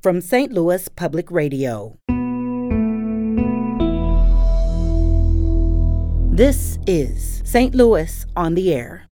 from 0.00 0.20
St. 0.20 0.52
Louis 0.52 0.88
Public 0.88 1.30
Radio. 1.30 1.98
This 6.32 6.78
is 6.86 7.42
St. 7.44 7.74
Louis 7.74 8.24
on 8.34 8.54
the 8.54 8.72
Air. 8.72 9.06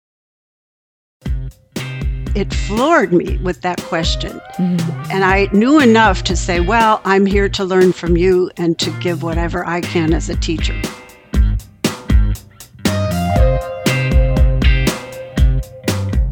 It 2.34 2.54
floored 2.54 3.12
me 3.12 3.36
with 3.38 3.60
that 3.62 3.82
question. 3.82 4.40
Mm. 4.56 5.10
And 5.10 5.24
I 5.24 5.48
knew 5.52 5.80
enough 5.80 6.22
to 6.24 6.36
say, 6.36 6.60
well, 6.60 7.02
I'm 7.04 7.26
here 7.26 7.48
to 7.50 7.64
learn 7.64 7.92
from 7.92 8.16
you 8.16 8.50
and 8.56 8.78
to 8.78 8.90
give 9.00 9.22
whatever 9.22 9.66
I 9.66 9.80
can 9.80 10.14
as 10.14 10.30
a 10.30 10.36
teacher. 10.36 10.80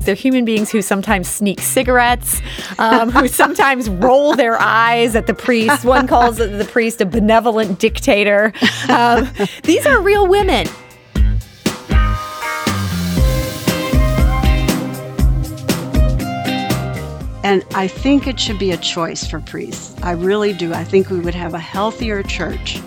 They're 0.07 0.15
human 0.15 0.45
beings 0.45 0.71
who 0.71 0.81
sometimes 0.81 1.29
sneak 1.29 1.61
cigarettes, 1.61 2.41
um, 2.79 3.11
who 3.11 3.29
sometimes 3.29 3.91
roll 3.91 4.35
their 4.35 4.61
eyes 4.61 5.15
at 5.15 5.27
the 5.27 5.35
priest. 5.35 5.85
One 5.85 6.07
calls 6.07 6.37
the 6.37 6.69
priest 6.71 7.01
a 7.01 7.07
benevolent 7.07 7.79
dictator. 7.79 8.53
Um, 8.89 9.29
these 9.65 9.85
are 9.87 10.01
real 10.01 10.27
women. 10.27 10.67
And 17.45 17.65
I 17.75 17.87
think 17.87 18.27
it 18.27 18.41
should 18.41 18.59
be 18.59 18.73
a 18.73 18.77
choice 18.77 19.25
for 19.25 19.41
priests. 19.41 19.95
I 20.03 20.13
really 20.13 20.53
do. 20.53 20.73
I 20.73 20.83
think 20.83 21.11
we 21.11 21.21
would 21.21 21.35
have 21.35 21.55
a 21.55 21.61
healthier 21.61 22.25
church 22.25 22.81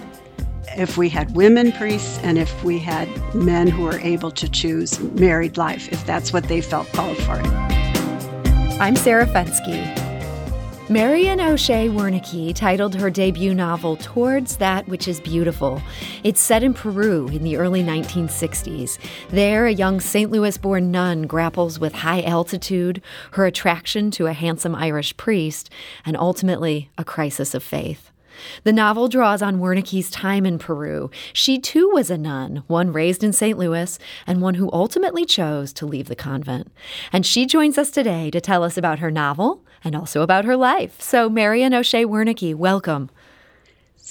if 0.78 0.98
we 0.98 1.10
had 1.10 1.36
women 1.36 1.72
priests 1.72 2.20
and 2.24 2.38
if 2.38 2.64
we 2.64 2.80
had 2.80 3.08
men 3.36 3.68
who 3.68 3.84
were 3.84 4.00
able 4.00 4.32
to 4.32 4.50
choose 4.50 5.00
married 5.00 5.58
life, 5.58 5.92
if 5.92 6.06
that's 6.06 6.34
what 6.34 6.46
they 6.46 6.62
felt 6.62 6.88
called 6.94 7.18
for. 7.18 7.42
I'm 8.82 8.96
Sarah 8.96 9.28
Fenske. 9.28 10.10
Marian 10.90 11.40
O'Shea 11.40 11.88
Wernicke 11.88 12.56
titled 12.56 12.96
her 12.96 13.12
debut 13.12 13.54
novel 13.54 13.96
Towards 13.98 14.58
That 14.58 14.88
Which 14.88 15.08
Is 15.08 15.20
Beautiful. 15.20 15.80
It's 16.24 16.42
set 16.42 16.64
in 16.64 16.74
Peru 16.74 17.28
in 17.28 17.44
the 17.44 17.58
early 17.58 17.84
1960s. 17.84 18.98
There, 19.30 19.68
a 19.68 19.72
young 19.72 20.00
St. 20.00 20.32
Louis 20.32 20.58
born 20.58 20.90
nun 20.90 21.28
grapples 21.28 21.80
with 21.80 21.94
high 21.94 22.24
altitude, 22.24 23.04
her 23.34 23.46
attraction 23.46 24.10
to 24.12 24.26
a 24.26 24.34
handsome 24.34 24.74
Irish 24.74 25.16
priest, 25.16 25.70
and 26.08 26.18
ultimately 26.18 26.90
a 26.98 27.04
crisis 27.04 27.54
of 27.54 27.62
faith. 27.62 28.09
The 28.64 28.74
novel 28.74 29.08
draws 29.08 29.42
on 29.42 29.60
Wernicke's 29.60 30.10
time 30.10 30.46
in 30.46 30.60
Peru. 30.60 31.10
She 31.34 31.60
too 31.60 31.90
was 31.92 32.10
a 32.10 32.18
nun, 32.18 32.64
one 32.68 32.92
raised 32.92 33.24
in 33.24 33.34
St. 33.34 33.58
Louis, 33.58 33.98
and 34.26 34.42
one 34.42 34.56
who 34.56 34.70
ultimately 34.72 35.26
chose 35.26 35.74
to 35.74 35.86
leave 35.86 36.08
the 36.08 36.16
convent. 36.16 36.72
And 37.12 37.26
she 37.26 37.46
joins 37.46 37.78
us 37.78 37.92
today 37.92 38.30
to 38.32 38.42
tell 38.42 38.64
us 38.64 38.78
about 38.78 39.00
her 39.00 39.12
novel 39.12 39.64
and 39.84 39.96
also 39.96 40.22
about 40.22 40.46
her 40.46 40.56
life. 40.56 41.02
So, 41.02 41.30
Marian 41.30 41.74
O'Shea 41.74 42.06
Wernicke, 42.06 42.56
welcome. 42.56 43.10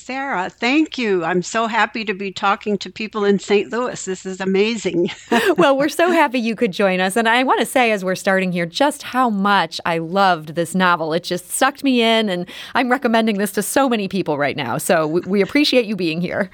Sarah, 0.09 0.49
thank 0.49 0.97
you. 0.97 1.23
I'm 1.23 1.43
so 1.43 1.67
happy 1.67 2.03
to 2.07 2.15
be 2.15 2.33
talking 2.33 2.79
to 2.79 2.91
people 2.91 3.27
in 3.27 3.39
St. 3.39 3.71
Louis. 3.71 4.03
This 4.07 4.25
is 4.25 4.41
amazing. 4.41 5.11
well, 5.59 5.77
we're 5.77 5.91
so 5.91 6.11
happy 6.11 6.39
you 6.39 6.57
could 6.57 6.73
join 6.73 6.99
us. 6.99 7.15
And 7.15 7.29
I 7.29 7.43
want 7.43 7.61
to 7.61 7.67
say, 7.67 7.93
as 7.93 8.07
we're 8.07 8.15
starting 8.15 8.51
here, 8.51 8.65
just 8.65 9.03
how 9.03 9.29
much 9.29 9.83
I 9.85 9.99
loved 9.99 10.55
this 10.55 10.75
novel. 10.75 11.13
It 11.13 11.25
just 11.25 11.51
sucked 11.51 11.85
me 11.85 12.01
in, 12.01 12.31
and 12.31 12.49
I'm 12.75 12.91
recommending 12.91 13.37
this 13.37 13.53
to 13.53 13.63
so 13.63 13.87
many 13.87 14.09
people 14.09 14.39
right 14.39 14.57
now. 14.57 14.79
So 14.79 15.07
we, 15.07 15.21
we 15.27 15.43
appreciate 15.43 15.85
you 15.85 15.95
being 15.95 16.23
here. 16.23 16.51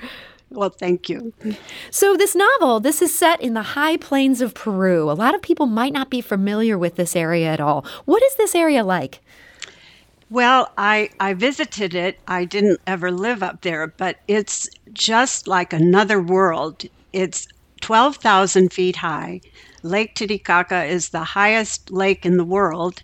Well, 0.50 0.70
thank 0.70 1.08
you. 1.08 1.32
So, 1.92 2.16
this 2.16 2.34
novel, 2.34 2.80
this 2.80 3.00
is 3.00 3.16
set 3.16 3.40
in 3.40 3.54
the 3.54 3.62
high 3.62 3.96
plains 3.98 4.40
of 4.40 4.54
Peru. 4.54 5.08
A 5.08 5.14
lot 5.14 5.32
of 5.32 5.42
people 5.42 5.66
might 5.66 5.92
not 5.92 6.10
be 6.10 6.20
familiar 6.20 6.76
with 6.76 6.96
this 6.96 7.14
area 7.14 7.52
at 7.52 7.60
all. 7.60 7.86
What 8.04 8.20
is 8.24 8.34
this 8.34 8.56
area 8.56 8.82
like? 8.82 9.20
Well, 10.30 10.72
I, 10.76 11.10
I 11.20 11.34
visited 11.34 11.94
it. 11.94 12.16
I 12.26 12.44
didn't 12.44 12.80
ever 12.86 13.10
live 13.10 13.42
up 13.42 13.62
there, 13.62 13.94
but 13.98 14.16
it's 14.26 14.68
just 14.92 15.46
like 15.46 15.72
another 15.72 16.20
world. 16.20 16.82
It's 17.12 17.46
12,000 17.80 18.72
feet 18.72 18.96
high. 18.96 19.40
Lake 19.82 20.14
Titicaca 20.14 20.84
is 20.84 21.10
the 21.10 21.24
highest 21.24 21.90
lake 21.90 22.24
in 22.26 22.36
the 22.36 22.44
world. 22.44 23.02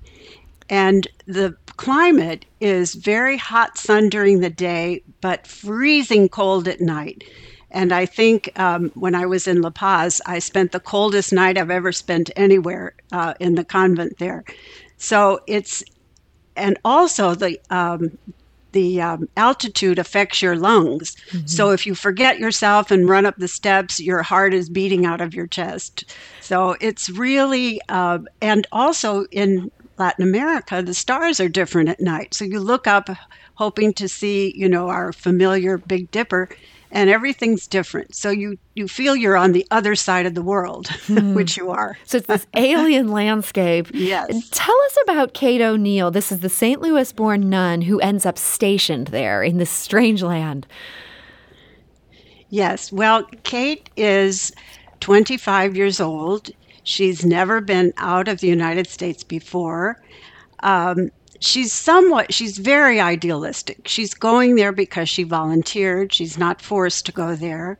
And 0.70 1.08
the 1.26 1.56
climate 1.76 2.46
is 2.60 2.94
very 2.94 3.36
hot 3.38 3.78
sun 3.78 4.08
during 4.08 4.40
the 4.40 4.50
day, 4.50 5.02
but 5.20 5.46
freezing 5.46 6.28
cold 6.28 6.68
at 6.68 6.80
night. 6.80 7.24
And 7.70 7.92
I 7.92 8.06
think 8.06 8.50
um, 8.58 8.90
when 8.94 9.14
I 9.14 9.26
was 9.26 9.46
in 9.48 9.62
La 9.62 9.70
Paz, 9.70 10.20
I 10.26 10.38
spent 10.40 10.72
the 10.72 10.80
coldest 10.80 11.32
night 11.32 11.58
I've 11.58 11.70
ever 11.70 11.92
spent 11.92 12.30
anywhere 12.36 12.94
uh, 13.12 13.34
in 13.40 13.54
the 13.56 13.64
convent 13.64 14.18
there. 14.18 14.44
So 14.98 15.40
it's 15.46 15.82
and 16.60 16.78
also 16.84 17.34
the 17.34 17.58
um, 17.70 18.16
the 18.72 19.00
um, 19.02 19.28
altitude 19.36 19.98
affects 19.98 20.40
your 20.40 20.56
lungs. 20.56 21.16
Mm-hmm. 21.30 21.46
So 21.46 21.70
if 21.70 21.86
you 21.86 21.94
forget 21.94 22.38
yourself 22.38 22.90
and 22.90 23.08
run 23.08 23.26
up 23.26 23.36
the 23.36 23.48
steps, 23.48 24.00
your 24.00 24.22
heart 24.22 24.54
is 24.54 24.68
beating 24.68 25.04
out 25.06 25.20
of 25.20 25.34
your 25.34 25.46
chest. 25.46 26.04
So 26.40 26.76
it's 26.80 27.10
really, 27.10 27.80
uh, 27.88 28.18
and 28.40 28.66
also 28.70 29.24
in 29.32 29.70
Latin 29.98 30.24
America, 30.24 30.82
the 30.82 30.94
stars 30.94 31.40
are 31.40 31.48
different 31.48 31.88
at 31.88 32.00
night. 32.00 32.32
So 32.34 32.44
you 32.44 32.60
look 32.60 32.86
up 32.86 33.10
hoping 33.54 33.92
to 33.94 34.08
see, 34.08 34.52
you 34.56 34.68
know, 34.68 34.88
our 34.88 35.12
familiar 35.12 35.76
Big 35.76 36.10
Dipper, 36.10 36.48
and 36.92 37.08
everything's 37.10 37.66
different. 37.66 38.14
So 38.14 38.30
you 38.30 38.58
you 38.74 38.88
feel 38.88 39.14
you're 39.14 39.36
on 39.36 39.52
the 39.52 39.66
other 39.70 39.94
side 39.94 40.26
of 40.26 40.34
the 40.34 40.42
world, 40.42 40.86
mm. 41.06 41.34
which 41.36 41.56
you 41.56 41.70
are. 41.70 41.98
So 42.04 42.18
it's 42.18 42.26
this 42.26 42.46
alien 42.54 43.08
landscape. 43.12 43.88
Yes. 43.92 44.48
Tell 44.50 44.80
us 44.82 44.98
about 45.04 45.34
Kate 45.34 45.60
O'Neill. 45.60 46.10
This 46.10 46.32
is 46.32 46.40
the 46.40 46.48
St. 46.48 46.80
Louis-born 46.80 47.48
nun 47.48 47.82
who 47.82 48.00
ends 48.00 48.26
up 48.26 48.38
stationed 48.38 49.08
there 49.08 49.42
in 49.42 49.58
this 49.58 49.70
strange 49.70 50.22
land. 50.22 50.66
Yes. 52.48 52.92
Well, 52.92 53.24
Kate 53.44 53.88
is 53.96 54.52
25 55.00 55.76
years 55.76 56.00
old. 56.00 56.50
She's 56.82 57.24
never 57.24 57.60
been 57.60 57.92
out 57.98 58.26
of 58.26 58.40
the 58.40 58.48
United 58.48 58.88
States 58.88 59.22
before. 59.22 60.00
Um, 60.62 61.10
she's 61.40 61.72
somewhat 61.72 62.32
she's 62.32 62.58
very 62.58 63.00
idealistic. 63.00 63.88
She's 63.88 64.14
going 64.14 64.54
there 64.54 64.72
because 64.72 65.08
she 65.08 65.24
volunteered. 65.24 66.12
She's 66.12 66.38
not 66.38 66.62
forced 66.62 67.06
to 67.06 67.12
go 67.12 67.34
there. 67.34 67.78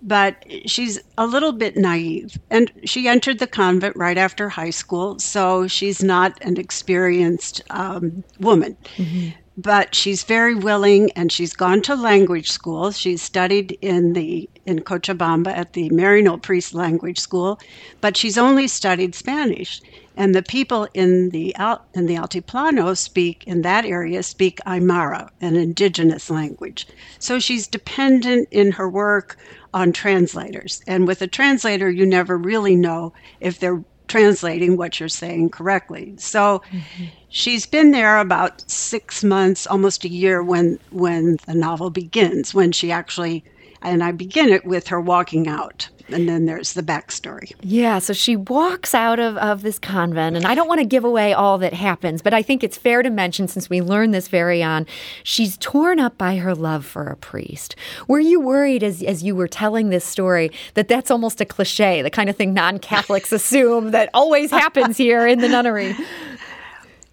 But 0.00 0.44
she's 0.66 1.00
a 1.16 1.26
little 1.26 1.52
bit 1.52 1.76
naive. 1.76 2.38
And 2.50 2.70
she 2.84 3.08
entered 3.08 3.40
the 3.40 3.48
convent 3.48 3.96
right 3.96 4.18
after 4.18 4.48
high 4.48 4.70
school 4.70 5.18
so 5.18 5.66
she's 5.66 6.04
not 6.04 6.40
an 6.42 6.56
experienced 6.58 7.62
um, 7.70 8.22
woman. 8.38 8.76
Mm-hmm. 8.96 9.30
But 9.58 9.92
she's 9.94 10.22
very 10.22 10.54
willing 10.54 11.10
and 11.12 11.32
she's 11.32 11.52
gone 11.52 11.82
to 11.82 11.94
language 11.94 12.48
school 12.50 12.92
she's 12.92 13.20
studied 13.20 13.76
in 13.82 14.12
the 14.12 14.48
in 14.66 14.78
cochabamba 14.78 15.48
at 15.48 15.72
the 15.72 15.90
maryknoll 15.90 16.40
priest 16.40 16.72
language 16.74 17.18
school 17.18 17.58
but 18.00 18.16
she's 18.16 18.38
only 18.38 18.68
studied 18.68 19.14
spanish 19.14 19.82
and 20.18 20.34
the 20.34 20.42
people 20.42 20.88
in 20.94 21.30
the 21.30 21.54
in 21.94 22.06
the 22.06 22.16
Altiplano 22.16 22.96
speak 22.96 23.44
in 23.46 23.62
that 23.62 23.84
area 23.84 24.24
speak 24.24 24.58
Aymara, 24.66 25.30
an 25.40 25.54
indigenous 25.54 26.28
language. 26.28 26.88
So 27.20 27.38
she's 27.38 27.68
dependent 27.68 28.48
in 28.50 28.72
her 28.72 28.88
work 28.88 29.38
on 29.72 29.92
translators. 29.92 30.82
And 30.88 31.06
with 31.06 31.22
a 31.22 31.28
translator, 31.28 31.88
you 31.88 32.04
never 32.04 32.36
really 32.36 32.74
know 32.74 33.12
if 33.38 33.60
they're 33.60 33.84
translating 34.08 34.76
what 34.76 34.98
you're 34.98 35.08
saying 35.08 35.50
correctly. 35.50 36.14
So 36.16 36.62
mm-hmm. 36.70 37.04
she's 37.28 37.66
been 37.66 37.92
there 37.92 38.18
about 38.18 38.68
six 38.68 39.22
months, 39.22 39.66
almost 39.66 40.04
a 40.04 40.08
year 40.08 40.42
when 40.42 40.78
when 40.90 41.36
the 41.46 41.54
novel 41.54 41.90
begins, 41.90 42.54
when 42.54 42.72
she 42.72 42.90
actually 42.90 43.44
and 43.82 44.02
I 44.02 44.12
begin 44.12 44.48
it 44.48 44.64
with 44.64 44.88
her 44.88 45.00
walking 45.00 45.48
out 45.48 45.88
and 46.10 46.28
then 46.28 46.46
there's 46.46 46.72
the 46.72 46.82
backstory. 46.82 47.52
Yeah, 47.60 47.98
so 47.98 48.12
she 48.12 48.36
walks 48.36 48.94
out 48.94 49.18
of, 49.18 49.36
of 49.36 49.62
this 49.62 49.78
convent, 49.78 50.36
and 50.36 50.46
I 50.46 50.54
don't 50.54 50.68
want 50.68 50.80
to 50.80 50.86
give 50.86 51.04
away 51.04 51.32
all 51.32 51.58
that 51.58 51.74
happens, 51.74 52.22
but 52.22 52.34
I 52.34 52.42
think 52.42 52.64
it's 52.64 52.78
fair 52.78 53.02
to 53.02 53.10
mention, 53.10 53.48
since 53.48 53.68
we 53.68 53.80
learned 53.80 54.14
this 54.14 54.28
very 54.28 54.62
on, 54.62 54.86
she's 55.22 55.56
torn 55.58 56.00
up 56.00 56.16
by 56.16 56.36
her 56.36 56.54
love 56.54 56.84
for 56.84 57.06
a 57.06 57.16
priest. 57.16 57.76
Were 58.06 58.20
you 58.20 58.40
worried 58.40 58.82
as, 58.82 59.02
as 59.02 59.22
you 59.22 59.34
were 59.34 59.48
telling 59.48 59.90
this 59.90 60.04
story 60.04 60.50
that 60.74 60.88
that's 60.88 61.10
almost 61.10 61.40
a 61.40 61.44
cliche, 61.44 62.02
the 62.02 62.10
kind 62.10 62.30
of 62.30 62.36
thing 62.36 62.54
non 62.54 62.78
Catholics 62.78 63.32
assume 63.38 63.90
that 63.90 64.10
always 64.14 64.50
happens 64.50 64.96
here 64.96 65.26
in 65.26 65.40
the 65.40 65.48
nunnery? 65.48 65.94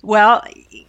Well, 0.01 0.43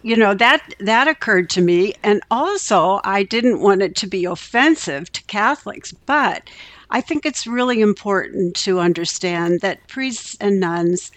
you 0.07 0.15
know 0.15 0.33
that 0.33 0.73
that 0.79 1.09
occurred 1.09 1.49
to 1.49 1.61
me 1.61 1.93
and 2.01 2.21
also 2.31 3.01
I 3.03 3.23
didn't 3.23 3.59
want 3.59 3.81
it 3.81 3.93
to 3.97 4.07
be 4.07 4.23
offensive 4.23 5.11
to 5.11 5.23
Catholics, 5.25 5.91
but 5.91 6.49
I 6.89 7.01
think 7.01 7.25
it's 7.25 7.45
really 7.45 7.81
important 7.81 8.55
to 8.57 8.79
understand 8.79 9.59
that 9.59 9.85
priests 9.89 10.37
and 10.39 10.61
nuns 10.61 11.11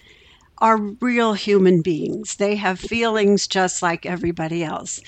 are 0.57 0.77
real 0.77 1.33
human 1.33 1.81
beings. 1.81 2.35
They 2.35 2.55
have 2.57 2.79
feelings 2.79 3.47
just 3.47 3.81
like 3.81 4.05
everybody 4.05 4.61
else. 4.61 4.99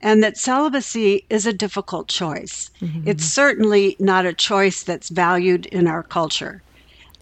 And 0.00 0.22
that 0.22 0.38
celibacy 0.38 1.26
is 1.28 1.44
a 1.44 1.52
difficult 1.52 2.06
choice. 2.06 2.70
Mm-hmm. 2.80 3.08
It's 3.08 3.24
certainly 3.24 3.96
not 3.98 4.24
a 4.24 4.32
choice 4.32 4.84
that's 4.84 5.08
valued 5.08 5.66
in 5.66 5.88
our 5.88 6.04
culture. 6.04 6.62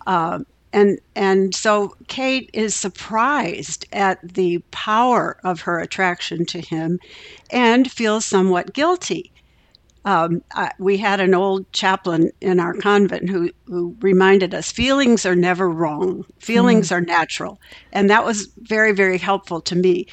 Uh, 0.06 0.40
and 0.72 0.98
and 1.14 1.54
so 1.54 1.96
Kate 2.08 2.50
is 2.52 2.74
surprised 2.74 3.86
at 3.92 4.18
the 4.22 4.58
power 4.70 5.38
of 5.44 5.60
her 5.62 5.80
attraction 5.80 6.44
to 6.46 6.60
him, 6.60 6.98
and 7.50 7.90
feels 7.90 8.24
somewhat 8.24 8.72
guilty. 8.72 9.32
Um, 10.04 10.42
I, 10.54 10.70
we 10.78 10.96
had 10.96 11.20
an 11.20 11.34
old 11.34 11.70
chaplain 11.72 12.30
in 12.40 12.58
our 12.58 12.72
convent 12.72 13.28
who, 13.28 13.50
who 13.66 13.94
reminded 14.00 14.54
us 14.54 14.72
feelings 14.72 15.26
are 15.26 15.36
never 15.36 15.68
wrong, 15.68 16.24
feelings 16.38 16.88
mm. 16.88 16.92
are 16.92 17.00
natural. 17.02 17.60
And 17.92 18.08
that 18.08 18.24
was 18.24 18.48
very, 18.60 18.92
very 18.92 19.18
helpful 19.18 19.60
to 19.60 19.76
me. 19.76 20.06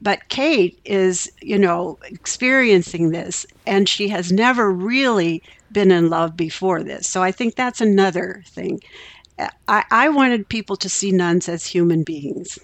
But 0.00 0.28
Kate 0.28 0.80
is, 0.84 1.30
you 1.40 1.58
know, 1.58 1.98
experiencing 2.04 3.10
this, 3.10 3.46
and 3.66 3.88
she 3.88 4.08
has 4.08 4.30
never 4.30 4.70
really 4.72 5.42
been 5.72 5.90
in 5.90 6.10
love 6.10 6.36
before 6.36 6.82
this. 6.82 7.08
So 7.08 7.22
I 7.22 7.32
think 7.32 7.54
that's 7.54 7.80
another 7.80 8.42
thing. 8.46 8.80
I, 9.68 9.84
I 9.90 10.08
wanted 10.08 10.48
people 10.48 10.76
to 10.76 10.88
see 10.88 11.12
nuns 11.12 11.48
as 11.48 11.66
human 11.66 12.02
beings. 12.02 12.58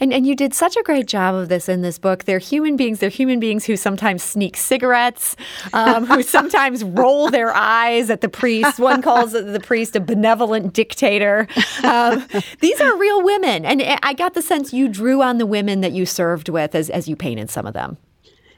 And 0.00 0.12
and 0.12 0.26
you 0.26 0.36
did 0.36 0.54
such 0.54 0.76
a 0.76 0.82
great 0.82 1.06
job 1.06 1.34
of 1.34 1.48
this 1.48 1.68
in 1.68 1.82
this 1.82 1.98
book. 1.98 2.24
They're 2.24 2.38
human 2.38 2.76
beings. 2.76 3.00
They're 3.00 3.08
human 3.08 3.40
beings 3.40 3.64
who 3.64 3.76
sometimes 3.76 4.22
sneak 4.22 4.56
cigarettes, 4.56 5.36
um, 5.72 6.06
who 6.06 6.22
sometimes 6.36 6.84
roll 6.84 7.30
their 7.30 7.54
eyes 7.54 8.10
at 8.10 8.20
the 8.20 8.28
priest. 8.28 8.78
One 8.78 9.02
calls 9.02 9.32
the 9.32 9.60
priest 9.60 9.96
a 9.96 10.00
benevolent 10.00 10.72
dictator. 10.72 11.48
Um, 11.82 12.26
these 12.60 12.80
are 12.80 12.96
real 12.96 13.22
women, 13.22 13.64
and 13.64 13.82
I 14.02 14.14
got 14.14 14.34
the 14.34 14.42
sense 14.42 14.72
you 14.72 14.88
drew 14.88 15.22
on 15.22 15.38
the 15.38 15.46
women 15.46 15.80
that 15.80 15.92
you 15.92 16.06
served 16.06 16.48
with 16.48 16.74
as 16.74 16.90
as 16.90 17.08
you 17.08 17.16
painted 17.16 17.50
some 17.50 17.66
of 17.66 17.74
them. 17.74 17.98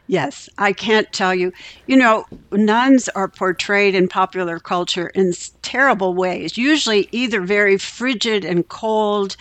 Yes, 0.08 0.48
I 0.58 0.72
can't 0.72 1.12
tell 1.12 1.34
you. 1.34 1.52
You 1.86 1.96
know, 1.96 2.26
nuns 2.52 3.08
are 3.10 3.28
portrayed 3.28 3.94
in 3.94 4.08
popular 4.08 4.58
culture 4.60 5.08
in 5.08 5.32
terrible 5.62 6.14
ways, 6.14 6.56
usually 6.56 7.08
either 7.10 7.40
very 7.40 7.76
frigid 7.76 8.44
and 8.44 8.68
cold 8.68 9.36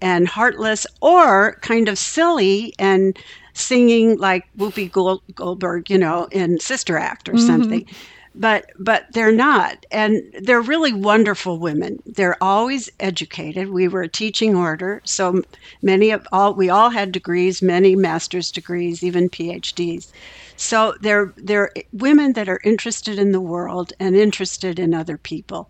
and 0.00 0.28
heartless 0.28 0.86
or 1.00 1.58
kind 1.62 1.88
of 1.88 1.98
silly 1.98 2.74
and 2.78 3.18
singing 3.52 4.18
like 4.18 4.44
Whoopi 4.56 4.90
Goldberg, 5.34 5.90
you 5.90 5.98
know, 5.98 6.28
in 6.30 6.60
Sister 6.60 6.98
Act 6.98 7.28
or 7.28 7.32
mm-hmm. 7.32 7.46
something 7.46 7.86
but 8.36 8.66
but 8.78 9.06
they're 9.12 9.32
not. 9.32 9.86
And 9.90 10.22
they're 10.42 10.60
really 10.60 10.92
wonderful 10.92 11.58
women. 11.58 11.98
They're 12.06 12.42
always 12.42 12.90
educated. 13.00 13.70
We 13.70 13.88
were 13.88 14.02
a 14.02 14.08
teaching 14.08 14.54
order 14.56 15.00
so 15.04 15.42
many 15.82 16.10
of 16.10 16.26
all 16.32 16.54
we 16.54 16.68
all 16.68 16.90
had 16.90 17.12
degrees 17.12 17.62
many 17.62 17.96
master's 17.96 18.50
degrees 18.52 19.02
even 19.02 19.28
phds 19.30 20.10
so 20.56 20.94
they're 21.00 21.32
they're 21.36 21.70
eh, 21.76 21.82
women 21.92 22.32
that 22.34 22.48
are 22.48 22.60
interested 22.64 23.18
in 23.18 23.32
the 23.32 23.40
world 23.40 23.92
and 24.00 24.16
interested 24.16 24.78
in 24.78 24.94
other 24.94 25.18
people 25.18 25.68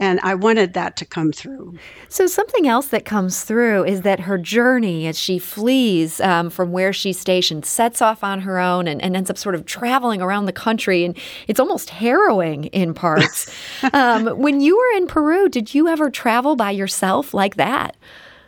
and 0.00 0.18
I 0.22 0.34
wanted 0.34 0.74
that 0.74 0.96
to 0.96 1.04
come 1.04 1.30
through. 1.30 1.78
So, 2.08 2.26
something 2.26 2.66
else 2.66 2.88
that 2.88 3.04
comes 3.04 3.44
through 3.44 3.84
is 3.84 4.02
that 4.02 4.20
her 4.20 4.38
journey 4.38 5.06
as 5.06 5.18
she 5.18 5.38
flees 5.38 6.20
um, 6.20 6.50
from 6.50 6.72
where 6.72 6.92
she's 6.92 7.18
stationed 7.18 7.64
sets 7.64 8.02
off 8.02 8.24
on 8.24 8.40
her 8.40 8.58
own 8.58 8.88
and, 8.88 9.00
and, 9.00 9.16
ends 9.16 9.30
up 9.30 9.38
sort 9.38 9.54
of 9.54 9.66
traveling 9.66 10.20
around 10.20 10.46
the 10.46 10.52
country. 10.52 11.04
And 11.04 11.16
it's 11.46 11.60
almost 11.60 11.90
harrowing 11.90 12.64
in 12.66 12.92
parts. 12.92 13.54
um, 13.92 14.26
when 14.38 14.60
you 14.60 14.76
were 14.76 14.96
in 14.96 15.06
Peru, 15.06 15.48
did 15.48 15.74
you 15.74 15.86
ever 15.86 16.10
travel 16.10 16.56
by 16.56 16.72
yourself 16.72 17.32
like 17.32 17.54
that? 17.56 17.96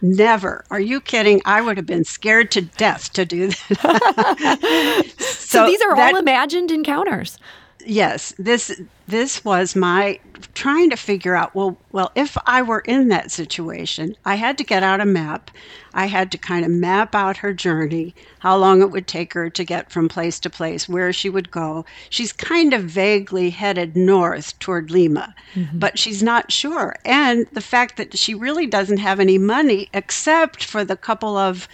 Never. 0.02 0.64
Are 0.70 0.80
you 0.80 1.00
kidding? 1.00 1.40
I 1.44 1.60
would 1.62 1.76
have 1.76 1.86
been 1.86 2.04
scared 2.04 2.50
to 2.52 2.62
death 2.62 3.12
to 3.14 3.24
do 3.24 3.48
that. 3.48 5.04
so, 5.18 5.58
so, 5.60 5.66
these 5.66 5.80
are 5.80 5.96
that, 5.96 6.12
all 6.12 6.18
imagined 6.18 6.70
encounters 6.70 7.38
yes, 7.86 8.34
this 8.38 8.80
this 9.08 9.44
was 9.44 9.76
my 9.76 10.18
trying 10.54 10.90
to 10.90 10.96
figure 10.96 11.36
out 11.36 11.54
well 11.54 11.76
well 11.92 12.10
if 12.14 12.36
I 12.44 12.62
were 12.62 12.80
in 12.80 13.08
that 13.08 13.30
situation, 13.30 14.16
I 14.24 14.34
had 14.34 14.58
to 14.58 14.64
get 14.64 14.82
out 14.82 15.00
a 15.00 15.06
map. 15.06 15.50
I 15.94 16.06
had 16.06 16.30
to 16.32 16.38
kind 16.38 16.64
of 16.64 16.70
map 16.70 17.14
out 17.14 17.38
her 17.38 17.54
journey, 17.54 18.14
how 18.40 18.56
long 18.58 18.82
it 18.82 18.90
would 18.90 19.06
take 19.06 19.32
her 19.32 19.48
to 19.48 19.64
get 19.64 19.90
from 19.90 20.08
place 20.08 20.38
to 20.40 20.50
place, 20.50 20.88
where 20.88 21.12
she 21.12 21.30
would 21.30 21.50
go. 21.50 21.86
She's 22.10 22.32
kind 22.32 22.74
of 22.74 22.84
vaguely 22.84 23.50
headed 23.50 23.96
north 23.96 24.58
toward 24.58 24.90
Lima, 24.90 25.34
mm-hmm. 25.54 25.78
but 25.78 25.98
she's 25.98 26.22
not 26.22 26.52
sure. 26.52 26.96
And 27.04 27.46
the 27.52 27.62
fact 27.62 27.96
that 27.96 28.18
she 28.18 28.34
really 28.34 28.66
doesn't 28.66 28.98
have 28.98 29.20
any 29.20 29.38
money 29.38 29.88
except 29.94 30.64
for 30.64 30.84
the 30.84 30.96
couple 30.96 31.36
of 31.36 31.66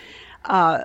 uh, 0.45 0.85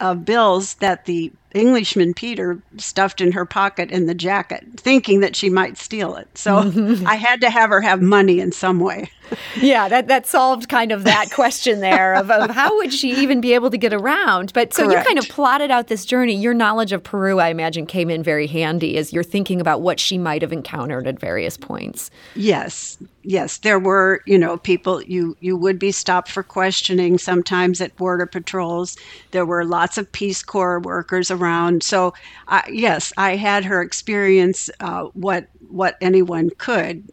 uh, 0.00 0.14
bills 0.14 0.74
that 0.74 1.04
the 1.04 1.32
Englishman 1.54 2.12
Peter 2.14 2.60
stuffed 2.76 3.20
in 3.20 3.32
her 3.32 3.46
pocket 3.46 3.90
in 3.90 4.06
the 4.06 4.14
jacket, 4.14 4.66
thinking 4.76 5.20
that 5.20 5.36
she 5.36 5.48
might 5.48 5.78
steal 5.78 6.16
it. 6.16 6.28
So 6.36 6.72
I 7.06 7.14
had 7.14 7.40
to 7.42 7.50
have 7.50 7.70
her 7.70 7.80
have 7.80 8.02
money 8.02 8.40
in 8.40 8.50
some 8.52 8.80
way. 8.80 9.08
yeah, 9.60 9.88
that, 9.88 10.08
that 10.08 10.26
solved 10.26 10.68
kind 10.68 10.92
of 10.92 11.04
that 11.04 11.30
question 11.30 11.80
there 11.80 12.14
of, 12.14 12.30
of, 12.30 12.50
how 12.50 12.76
would 12.76 12.92
she 12.92 13.12
even 13.12 13.40
be 13.40 13.54
able 13.54 13.70
to 13.70 13.78
get 13.78 13.92
around. 13.92 14.52
But 14.52 14.74
so 14.74 14.84
Correct. 14.84 14.98
you 14.98 15.04
kind 15.06 15.18
of 15.18 15.28
plotted 15.28 15.70
out 15.70 15.86
this 15.86 16.04
journey. 16.04 16.34
Your 16.34 16.54
knowledge 16.54 16.92
of 16.92 17.02
Peru, 17.02 17.38
I 17.38 17.48
imagine, 17.48 17.86
came 17.86 18.10
in 18.10 18.22
very 18.22 18.46
handy 18.46 18.98
as 18.98 19.12
you're 19.12 19.22
thinking 19.22 19.60
about 19.60 19.80
what 19.80 19.98
she 19.98 20.18
might 20.18 20.42
have 20.42 20.52
encountered 20.52 21.06
at 21.06 21.18
various 21.18 21.56
points. 21.56 22.10
Yes, 22.34 22.98
yes, 23.22 23.58
there 23.58 23.78
were, 23.78 24.20
you 24.26 24.38
know, 24.38 24.58
people 24.58 25.02
you 25.02 25.36
you 25.40 25.56
would 25.56 25.78
be 25.78 25.92
stopped 25.92 26.30
for 26.30 26.42
questioning 26.42 27.16
sometimes 27.18 27.80
at 27.80 27.96
border 27.96 28.26
patrols. 28.26 28.96
There 29.30 29.46
were 29.46 29.64
lots 29.64 29.96
of 29.96 30.10
Peace 30.10 30.42
Corps 30.42 30.80
workers 30.80 31.30
around. 31.30 31.43
So, 31.80 32.14
uh, 32.48 32.62
yes, 32.70 33.12
I 33.16 33.36
had 33.36 33.64
her 33.64 33.82
experience 33.82 34.70
uh, 34.80 35.04
what 35.14 35.48
what 35.68 35.96
anyone 36.00 36.50
could 36.58 37.10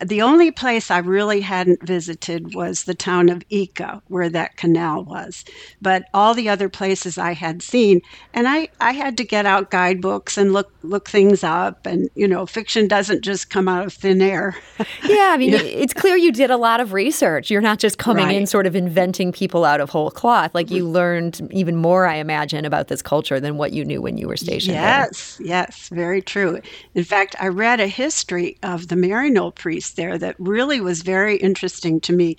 the 0.00 0.22
only 0.22 0.50
place 0.50 0.90
I 0.90 0.98
really 0.98 1.40
hadn't 1.40 1.82
visited 1.82 2.54
was 2.54 2.84
the 2.84 2.94
town 2.94 3.28
of 3.28 3.48
Ica, 3.48 4.02
where 4.08 4.28
that 4.28 4.56
canal 4.56 5.04
was. 5.04 5.44
But 5.80 6.06
all 6.12 6.34
the 6.34 6.48
other 6.48 6.68
places 6.68 7.16
I 7.16 7.32
had 7.32 7.62
seen, 7.62 8.00
and 8.32 8.48
I, 8.48 8.68
I 8.80 8.92
had 8.92 9.16
to 9.18 9.24
get 9.24 9.46
out 9.46 9.70
guidebooks 9.70 10.36
and 10.36 10.52
look 10.52 10.72
look 10.82 11.08
things 11.08 11.44
up. 11.44 11.86
And 11.86 12.10
you 12.14 12.26
know, 12.26 12.44
fiction 12.44 12.88
doesn't 12.88 13.22
just 13.22 13.50
come 13.50 13.68
out 13.68 13.86
of 13.86 13.92
thin 13.92 14.20
air. 14.20 14.56
yeah, 15.04 15.30
I 15.32 15.36
mean, 15.36 15.52
yeah. 15.52 15.60
it's 15.60 15.94
clear 15.94 16.16
you 16.16 16.32
did 16.32 16.50
a 16.50 16.56
lot 16.56 16.80
of 16.80 16.92
research. 16.92 17.50
You're 17.50 17.60
not 17.60 17.78
just 17.78 17.98
coming 17.98 18.26
right. 18.26 18.36
in 18.36 18.46
sort 18.46 18.66
of 18.66 18.74
inventing 18.74 19.32
people 19.32 19.64
out 19.64 19.80
of 19.80 19.90
whole 19.90 20.10
cloth. 20.10 20.54
Like 20.54 20.70
you 20.70 20.84
mm. 20.84 20.92
learned 20.92 21.48
even 21.52 21.76
more, 21.76 22.06
I 22.06 22.16
imagine, 22.16 22.64
about 22.64 22.88
this 22.88 23.00
culture 23.00 23.38
than 23.38 23.56
what 23.58 23.72
you 23.72 23.84
knew 23.84 24.02
when 24.02 24.18
you 24.18 24.26
were 24.26 24.36
stationed 24.36 24.74
yes, 24.74 25.36
there. 25.36 25.46
Yes, 25.46 25.68
yes, 25.68 25.88
very 25.90 26.20
true. 26.20 26.60
In 26.94 27.04
fact, 27.04 27.36
I 27.38 27.48
read 27.48 27.78
a 27.78 27.86
history 27.86 28.58
of 28.64 28.88
the 28.88 28.96
Maryknoll 28.96 29.54
priests 29.84 29.96
there 29.96 30.18
that 30.18 30.36
really 30.38 30.80
was 30.80 31.02
very 31.02 31.36
interesting 31.36 32.00
to 32.00 32.12
me 32.12 32.36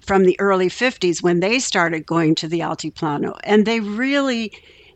from 0.00 0.24
the 0.24 0.38
early 0.40 0.68
50s 0.68 1.22
when 1.22 1.40
they 1.40 1.58
started 1.58 2.06
going 2.06 2.34
to 2.36 2.48
the 2.48 2.60
Altiplano. 2.60 3.38
And 3.44 3.66
they 3.66 3.80
really 3.80 4.52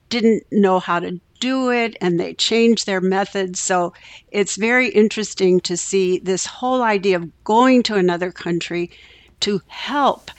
didn't 0.08 0.44
know 0.50 0.78
how 0.78 1.00
to 1.00 1.20
do 1.40 1.70
it 1.70 1.96
and 2.00 2.18
they 2.18 2.34
changed 2.34 2.86
their 2.86 3.00
methods. 3.00 3.60
So 3.60 3.92
it's 4.30 4.56
very 4.56 4.88
interesting 4.88 5.60
to 5.60 5.76
see 5.76 6.18
this 6.18 6.46
whole 6.46 6.82
idea 6.82 7.16
of 7.16 7.44
going 7.44 7.82
to 7.84 7.96
another 7.96 8.30
country 8.30 8.90
to 9.40 9.60
help 9.66 10.30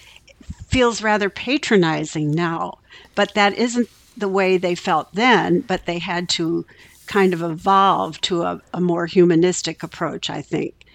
feels 0.68 1.02
rather 1.04 1.30
patronizing 1.30 2.32
now. 2.32 2.78
But 3.16 3.34
that 3.34 3.54
isn't 3.56 3.90
the 4.16 4.30
way 4.30 4.58
they 4.58 4.76
felt 4.76 5.14
then, 5.14 5.62
but 5.62 5.86
they 5.86 6.00
had 6.00 6.30
to 6.30 6.66
kind 7.08 7.34
of 7.34 7.42
evolve 7.42 8.22
to 8.22 8.44
a, 8.44 8.62
a 8.74 8.80
more 8.80 9.06
humanistic 9.06 9.84
approach, 9.84 10.30
I 10.30 10.42
think. 10.42 10.86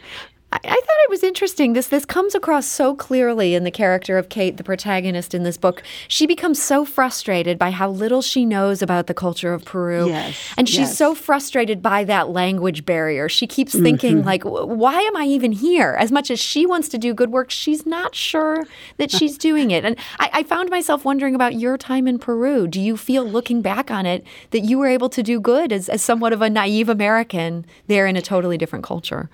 I, 0.53 0.59
I, 0.63 0.69
thought 0.69 1.03
it 1.05 1.11
was 1.11 1.25
interesting. 1.25 1.73
This 1.73 1.89
this 1.89 2.05
comes 2.05 2.35
across 2.35 2.67
so 2.67 2.95
clearly 2.95 3.55
in 3.55 3.65
the 3.65 3.71
character 3.71 4.17
of 4.17 4.29
Kate, 4.29 4.57
the 4.57 4.65
protagonist 4.65 5.35
in 5.35 5.43
this 5.43 5.57
book. 5.57 5.83
She 6.07 6.25
becomes 6.27 6.63
so 6.63 6.85
frustrated 6.85 7.59
by 7.59 7.71
how 7.73 7.91
little 7.91 8.23
she 8.23 8.45
knows 8.45 8.81
about 8.81 9.09
the 9.09 9.15
culture 9.15 9.53
of 9.53 9.65
Peru, 9.65 10.09
yes, 10.09 10.55
and 10.57 10.69
she's 10.69 10.79
yes. 10.79 10.97
so 10.97 11.17
frustrated 11.17 11.83
by 11.83 12.05
that 12.05 12.29
language 12.29 12.85
barrier. 12.85 13.29
She 13.29 13.49
keeps 13.49 13.73
thinking 13.73 14.19
mm-hmm. 14.19 14.27
like, 14.27 14.45
"Why 14.45 15.01
am 15.01 15.17
I 15.17 15.25
even 15.25 15.51
here?" 15.51 15.97
As 15.99 16.13
much 16.13 16.31
as 16.31 16.39
she 16.39 16.65
wants 16.65 16.89
to 16.91 16.99
do 16.99 17.13
good 17.13 17.33
work, 17.33 17.51
she's 17.51 17.85
not 17.85 18.15
sure 18.15 18.65
that 18.99 19.11
she's 19.11 19.37
doing 19.49 19.73
it. 19.73 19.85
And 19.85 19.97
I, 20.21 20.31
I 20.33 20.43
found 20.45 20.71
myself 20.71 21.05
wondering 21.05 21.35
about 21.35 21.55
your 21.57 21.77
time 21.77 22.07
in 22.07 22.21
Peru. 22.21 22.69
Do 22.69 22.81
you 22.81 22.97
feel, 22.97 23.25
looking 23.25 23.63
back 23.63 23.91
on 23.91 24.07
it, 24.07 24.25
that 24.53 24.61
you 24.61 24.79
were 24.79 24.87
able 24.87 25.09
to 25.09 25.23
do 25.25 25.41
good 25.41 25.73
as, 25.73 25.89
as 25.89 26.03
somewhat 26.03 26.33
of 26.33 26.41
a 26.41 26.49
naive 26.49 26.89
American 26.89 27.67
there 27.89 28.07
in 28.07 28.17
a 28.17 28.23
totally 28.23 28.57
different 28.57 28.85
culture? 28.85 29.29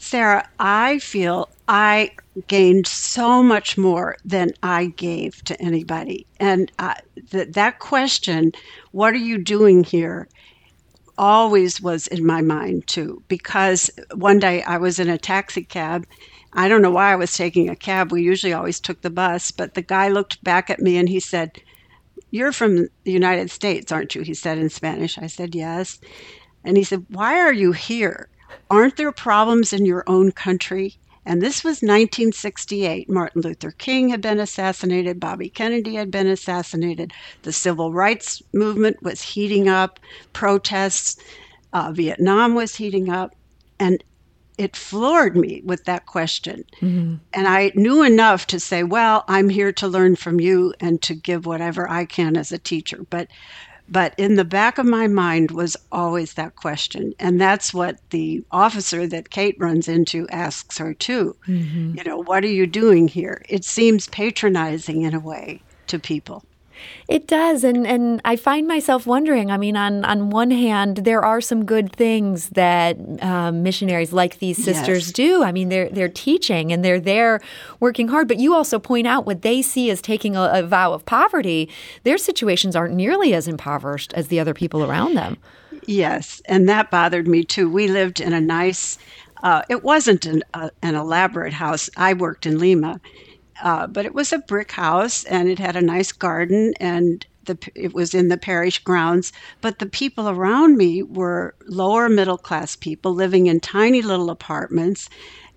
Sarah, 0.00 0.48
I 0.60 0.98
feel 1.00 1.50
I 1.68 2.12
gained 2.48 2.88
so 2.88 3.42
much 3.42 3.78
more 3.78 4.16
than 4.24 4.52
I 4.62 4.86
gave 4.86 5.44
to 5.44 5.60
anybody. 5.62 6.26
And 6.40 6.72
uh, 6.80 6.94
th- 7.30 7.50
that 7.52 7.80
question, 7.80 8.52
what 8.92 9.14
are 9.14 9.18
you 9.18 9.38
doing 9.38 9.84
here? 9.84 10.28
always 11.18 11.82
was 11.82 12.06
in 12.08 12.26
my 12.26 12.42
mind 12.42 12.86
too 12.88 13.22
because 13.28 13.90
one 14.14 14.38
day 14.38 14.62
I 14.62 14.78
was 14.78 14.98
in 14.98 15.10
a 15.10 15.18
taxi 15.18 15.64
cab 15.64 16.06
I 16.52 16.68
don't 16.68 16.82
know 16.82 16.90
why 16.90 17.12
I 17.12 17.16
was 17.16 17.34
taking 17.34 17.68
a 17.68 17.76
cab. 17.76 18.12
We 18.12 18.22
usually 18.22 18.52
always 18.54 18.80
took 18.80 19.02
the 19.02 19.10
bus, 19.10 19.52
but 19.52 19.74
the 19.74 19.82
guy 19.82 20.08
looked 20.08 20.42
back 20.42 20.70
at 20.70 20.80
me 20.80 20.98
and 20.98 21.08
he 21.08 21.20
said, 21.20 21.50
You're 22.30 22.52
from 22.52 22.88
the 23.04 23.12
United 23.12 23.50
States, 23.50 23.92
aren't 23.92 24.14
you? 24.16 24.22
He 24.22 24.34
said 24.34 24.58
in 24.58 24.70
Spanish. 24.70 25.18
I 25.18 25.28
said, 25.28 25.54
Yes. 25.54 26.00
And 26.64 26.76
he 26.76 26.84
said, 26.84 27.06
Why 27.10 27.40
are 27.40 27.52
you 27.52 27.72
here? 27.72 28.30
Aren't 28.70 28.96
there 28.96 29.12
problems 29.12 29.72
in 29.72 29.86
your 29.86 30.04
own 30.06 30.32
country? 30.32 30.96
And 31.26 31.42
this 31.42 31.62
was 31.62 31.82
1968. 31.82 33.08
Martin 33.08 33.42
Luther 33.42 33.70
King 33.72 34.08
had 34.08 34.20
been 34.20 34.40
assassinated, 34.40 35.20
Bobby 35.20 35.48
Kennedy 35.48 35.94
had 35.94 36.10
been 36.10 36.26
assassinated, 36.26 37.12
the 37.42 37.52
civil 37.52 37.92
rights 37.92 38.42
movement 38.52 39.02
was 39.02 39.22
heating 39.22 39.68
up, 39.68 40.00
protests, 40.32 41.16
uh, 41.72 41.92
Vietnam 41.92 42.54
was 42.54 42.74
heating 42.74 43.10
up. 43.10 43.34
And 43.78 44.02
it 44.60 44.76
floored 44.76 45.36
me 45.36 45.62
with 45.64 45.84
that 45.84 46.04
question. 46.04 46.64
Mm-hmm. 46.82 47.14
And 47.32 47.48
I 47.48 47.72
knew 47.74 48.02
enough 48.02 48.46
to 48.48 48.60
say, 48.60 48.82
well, 48.82 49.24
I'm 49.26 49.48
here 49.48 49.72
to 49.72 49.88
learn 49.88 50.16
from 50.16 50.38
you 50.38 50.74
and 50.80 51.00
to 51.00 51.14
give 51.14 51.46
whatever 51.46 51.88
I 51.88 52.04
can 52.04 52.36
as 52.36 52.52
a 52.52 52.58
teacher. 52.58 53.06
But 53.08 53.28
but 53.90 54.14
in 54.16 54.36
the 54.36 54.44
back 54.44 54.78
of 54.78 54.86
my 54.86 55.08
mind 55.08 55.50
was 55.50 55.76
always 55.90 56.34
that 56.34 56.56
question. 56.56 57.12
And 57.18 57.40
that's 57.40 57.74
what 57.74 57.98
the 58.10 58.44
officer 58.52 59.06
that 59.08 59.30
Kate 59.30 59.56
runs 59.58 59.88
into 59.88 60.28
asks 60.28 60.78
her 60.78 60.94
too. 60.94 61.36
Mm-hmm. 61.48 61.98
You 61.98 62.04
know, 62.04 62.22
what 62.22 62.44
are 62.44 62.48
you 62.48 62.66
doing 62.66 63.08
here? 63.08 63.42
It 63.48 63.64
seems 63.64 64.06
patronizing 64.08 65.02
in 65.02 65.14
a 65.14 65.20
way 65.20 65.62
to 65.88 65.98
people. 65.98 66.44
It 67.08 67.26
does, 67.26 67.64
and 67.64 67.86
and 67.86 68.20
I 68.24 68.36
find 68.36 68.68
myself 68.68 69.06
wondering. 69.06 69.50
I 69.50 69.56
mean, 69.56 69.76
on 69.76 70.04
on 70.04 70.30
one 70.30 70.50
hand, 70.50 70.98
there 70.98 71.24
are 71.24 71.40
some 71.40 71.64
good 71.64 71.92
things 71.92 72.50
that 72.50 72.96
um, 73.22 73.62
missionaries 73.62 74.12
like 74.12 74.38
these 74.38 74.62
sisters 74.62 75.08
yes. 75.08 75.12
do. 75.12 75.42
I 75.42 75.52
mean, 75.52 75.68
they're 75.68 75.88
they're 75.88 76.08
teaching 76.08 76.72
and 76.72 76.84
they're 76.84 77.00
there 77.00 77.40
working 77.80 78.08
hard. 78.08 78.28
But 78.28 78.38
you 78.38 78.54
also 78.54 78.78
point 78.78 79.06
out 79.06 79.26
what 79.26 79.42
they 79.42 79.62
see 79.62 79.90
as 79.90 80.00
taking 80.00 80.36
a, 80.36 80.50
a 80.52 80.62
vow 80.62 80.92
of 80.92 81.04
poverty. 81.04 81.68
Their 82.04 82.18
situations 82.18 82.76
aren't 82.76 82.94
nearly 82.94 83.34
as 83.34 83.48
impoverished 83.48 84.12
as 84.14 84.28
the 84.28 84.38
other 84.40 84.54
people 84.54 84.84
around 84.84 85.14
them. 85.14 85.36
Yes, 85.86 86.40
and 86.44 86.68
that 86.68 86.90
bothered 86.90 87.26
me 87.26 87.44
too. 87.44 87.68
We 87.70 87.88
lived 87.88 88.20
in 88.20 88.32
a 88.32 88.40
nice. 88.40 88.98
Uh, 89.42 89.62
it 89.70 89.82
wasn't 89.82 90.26
an, 90.26 90.42
uh, 90.52 90.68
an 90.82 90.94
elaborate 90.94 91.54
house. 91.54 91.88
I 91.96 92.12
worked 92.12 92.44
in 92.44 92.58
Lima, 92.58 93.00
uh, 93.62 93.86
but 93.86 94.04
it 94.04 94.14
was 94.14 94.32
a 94.32 94.38
brick 94.38 94.72
house 94.72 95.24
and 95.24 95.48
it 95.48 95.58
had 95.58 95.76
a 95.76 95.82
nice 95.82 96.12
garden 96.12 96.74
and 96.80 97.26
the, 97.44 97.58
it 97.74 97.94
was 97.94 98.14
in 98.14 98.28
the 98.28 98.36
parish 98.36 98.78
grounds. 98.78 99.32
But 99.60 99.78
the 99.78 99.86
people 99.86 100.28
around 100.28 100.76
me 100.76 101.02
were 101.02 101.54
lower 101.66 102.08
middle 102.08 102.38
class 102.38 102.76
people 102.76 103.14
living 103.14 103.46
in 103.46 103.60
tiny 103.60 104.02
little 104.02 104.30
apartments. 104.30 105.08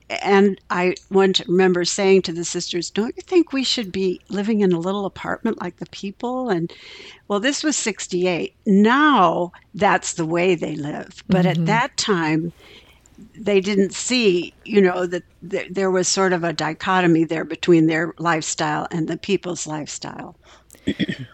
And 0.09 0.59
I 0.69 0.95
once 1.09 1.41
remember 1.47 1.85
saying 1.85 2.23
to 2.23 2.33
the 2.33 2.45
sisters, 2.45 2.91
Don't 2.91 3.15
you 3.15 3.23
think 3.23 3.51
we 3.51 3.63
should 3.63 3.91
be 3.91 4.19
living 4.29 4.61
in 4.61 4.71
a 4.71 4.79
little 4.79 5.05
apartment 5.05 5.61
like 5.61 5.77
the 5.77 5.85
people? 5.87 6.49
And 6.49 6.71
well, 7.27 7.39
this 7.39 7.63
was 7.63 7.77
68. 7.77 8.53
Now 8.65 9.51
that's 9.73 10.13
the 10.13 10.25
way 10.25 10.55
they 10.55 10.75
live. 10.75 11.23
But 11.27 11.45
mm-hmm. 11.45 11.61
at 11.61 11.65
that 11.67 11.97
time, 11.97 12.51
they 13.39 13.61
didn't 13.61 13.93
see, 13.93 14.53
you 14.65 14.81
know, 14.81 15.05
that 15.07 15.23
th- 15.49 15.69
there 15.71 15.91
was 15.91 16.07
sort 16.07 16.33
of 16.33 16.43
a 16.43 16.53
dichotomy 16.53 17.23
there 17.25 17.45
between 17.45 17.87
their 17.87 18.13
lifestyle 18.19 18.87
and 18.91 19.07
the 19.07 19.17
people's 19.17 19.67
lifestyle. 19.67 20.37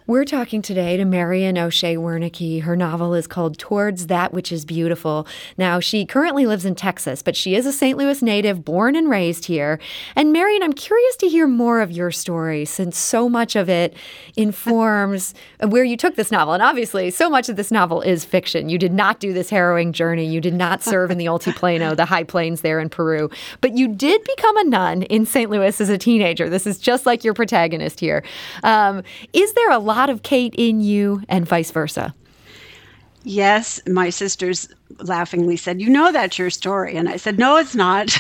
We're 0.08 0.26
talking 0.26 0.64
today 0.64 0.98
to 0.98 1.06
Marian 1.06 1.58
O'Shea 1.58 1.96
Wernicke. 1.96 2.64
Her 2.64 2.76
novel 2.76 3.14
is 3.14 3.28
called 3.28 3.60
Towards 3.60 4.08
That 4.08 4.34
Which 4.34 4.52
Is 4.52 4.66
Beautiful. 4.66 5.28
Now, 5.56 5.80
she 5.80 6.04
currently 6.04 6.48
lives 6.48 6.66
in 6.66 6.74
Texas, 6.74 7.22
but 7.22 7.36
she 7.36 7.54
is 7.54 7.68
a 7.68 7.72
St. 7.72 7.98
Louis 7.98 8.22
native, 8.24 8.66
born 8.66 8.96
and 8.96 9.08
raised 9.08 9.46
here. 9.46 9.80
And 10.16 10.34
Marian, 10.34 10.64
I'm 10.64 10.74
curious 10.74 11.16
to 11.18 11.28
hear 11.28 11.48
more 11.48 11.82
of 11.82 11.92
your 11.92 12.10
story 12.10 12.66
since 12.66 12.98
so 12.98 13.30
much 13.30 13.56
of 13.56 13.70
it 13.70 13.96
informs 14.36 15.36
where 15.68 15.84
you 15.84 15.96
took 15.96 16.16
this 16.16 16.32
novel. 16.32 16.56
And 16.56 16.64
obviously, 16.64 17.12
so 17.12 17.30
much 17.30 17.48
of 17.48 17.56
this 17.56 17.72
novel 17.72 18.02
is 18.02 18.26
fiction. 18.26 18.70
You 18.70 18.80
did 18.80 18.94
not 18.94 19.20
do 19.20 19.32
this 19.32 19.52
harrowing 19.52 19.94
journey. 19.94 20.26
You 20.26 20.42
did 20.42 20.56
not 20.56 20.82
serve 20.82 21.12
in 21.12 21.20
the 21.20 21.26
Altiplano, 21.26 21.96
the 21.96 22.06
high 22.06 22.24
plains 22.24 22.62
there 22.62 22.80
in 22.80 22.90
Peru. 22.90 23.30
But 23.62 23.78
you 23.78 23.88
did 23.88 24.24
become 24.24 24.58
a 24.58 24.64
nun 24.64 25.04
in 25.04 25.28
St. 25.28 25.52
Louis 25.52 25.80
as 25.80 25.90
a 25.90 26.00
teenager. 26.00 26.50
This 26.50 26.66
is 26.66 26.80
just 26.80 27.06
like 27.06 27.24
your 27.24 27.36
protagonist 27.36 28.00
here. 28.00 28.24
Um, 28.64 29.04
is 29.40 29.54
there 29.54 29.72
a 29.72 29.80
lot 29.80 30.10
of 30.10 30.24
Kate 30.24 30.54
in 30.58 30.82
you 30.82 31.22
and 31.30 31.48
vice 31.48 31.72
versa? 31.72 32.14
Yes, 33.24 33.82
my 33.88 34.10
sisters 34.10 34.70
laughingly 35.00 35.58
said, 35.58 35.82
"You 35.82 35.90
know 35.90 36.12
that's 36.12 36.40
your 36.40 36.50
story." 36.50 36.96
And 36.96 37.10
I 37.10 37.18
said, 37.18 37.38
"No, 37.38 37.58
it's 37.58 37.76
not." 37.76 38.18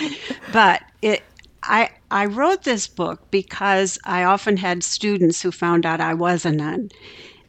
but 0.52 0.82
it 1.00 1.22
I 1.62 1.90
I 2.10 2.26
wrote 2.26 2.64
this 2.64 2.88
book 2.88 3.30
because 3.30 3.98
I 4.04 4.24
often 4.24 4.56
had 4.56 4.82
students 4.82 5.40
who 5.40 5.52
found 5.52 5.86
out 5.86 6.00
I 6.00 6.14
was 6.14 6.44
a 6.44 6.52
nun. 6.52 6.90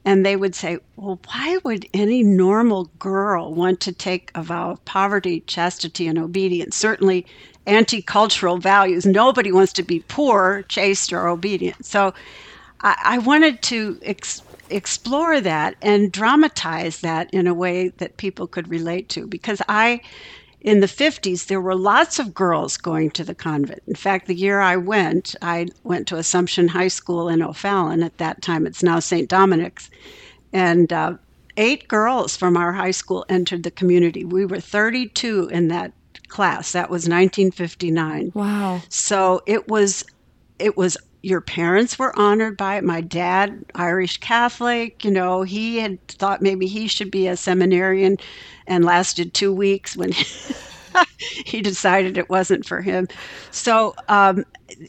And 0.05 0.25
they 0.25 0.35
would 0.35 0.53
say, 0.53 0.79
Well, 0.97 1.19
why 1.27 1.59
would 1.63 1.87
any 1.93 2.23
normal 2.23 2.91
girl 2.99 3.53
want 3.53 3.79
to 3.81 3.93
take 3.93 4.31
a 4.35 4.43
vow 4.43 4.71
of 4.71 4.85
poverty, 4.85 5.41
chastity, 5.47 6.07
and 6.07 6.19
obedience? 6.19 6.75
Certainly 6.75 7.25
anti 7.65 8.01
cultural 8.01 8.57
values. 8.57 9.05
Nobody 9.05 9.51
wants 9.51 9.73
to 9.73 9.83
be 9.83 10.03
poor, 10.09 10.63
chaste, 10.67 11.13
or 11.13 11.27
obedient. 11.27 11.85
So 11.85 12.13
I, 12.83 12.95
I 13.03 13.17
wanted 13.17 13.61
to 13.63 13.99
ex- 14.03 14.41
explore 14.69 15.41
that 15.41 15.75
and 15.81 16.11
dramatize 16.11 17.01
that 17.01 17.33
in 17.33 17.47
a 17.47 17.53
way 17.53 17.89
that 17.89 18.17
people 18.17 18.47
could 18.47 18.69
relate 18.69 19.09
to 19.09 19.27
because 19.27 19.61
I 19.67 20.01
in 20.63 20.79
the 20.79 20.87
50s, 20.87 21.47
there 21.47 21.59
were 21.59 21.75
lots 21.75 22.19
of 22.19 22.33
girls 22.33 22.77
going 22.77 23.11
to 23.11 23.23
the 23.25 23.35
convent. 23.35 23.83
In 23.85 23.95
fact, 23.95 24.27
the 24.27 24.35
year 24.35 24.61
I 24.61 24.77
went, 24.77 25.35
I 25.41 25.67
went 25.83 26.07
to 26.07 26.15
Assumption 26.15 26.69
High 26.69 26.87
School 26.87 27.27
in 27.27 27.41
O'Fallon. 27.41 28.01
At 28.01 28.17
that 28.19 28.41
time, 28.41 28.65
it's 28.65 28.81
now 28.81 28.99
St. 28.99 29.27
Dominic's. 29.27 29.89
And 30.53 30.93
uh, 30.93 31.17
eight 31.57 31.89
girls 31.89 32.37
from 32.37 32.55
our 32.55 32.71
high 32.71 32.91
school 32.91 33.25
entered 33.27 33.63
the 33.63 33.71
community. 33.71 34.23
We 34.23 34.45
were 34.45 34.61
32 34.61 35.49
in 35.51 35.67
that 35.67 35.91
class. 36.29 36.71
That 36.71 36.89
was 36.89 37.09
1959. 37.09 38.31
Wow. 38.33 38.81
So 38.87 39.41
it 39.45 39.67
was 39.67 40.05
it 40.59 40.77
was 40.77 40.97
your 41.23 41.41
parents 41.41 41.97
were 41.97 42.17
honored 42.19 42.57
by 42.57 42.75
it. 42.75 42.83
My 42.83 43.01
dad, 43.01 43.65
Irish 43.75 44.17
Catholic, 44.19 45.03
you 45.05 45.11
know, 45.11 45.43
he 45.43 45.77
had 45.77 46.05
thought 46.09 46.41
maybe 46.41 46.67
he 46.67 46.87
should 46.87 47.09
be 47.09 47.27
a 47.27 47.37
seminarian 47.37 48.17
and 48.67 48.83
lasted 48.85 49.33
two 49.33 49.53
weeks 49.53 49.95
when 49.95 50.11
he 51.45 51.61
decided 51.61 52.17
it 52.17 52.29
wasn't 52.29 52.65
for 52.65 52.81
him. 52.81 53.07
So 53.51 53.95
um, 54.09 54.43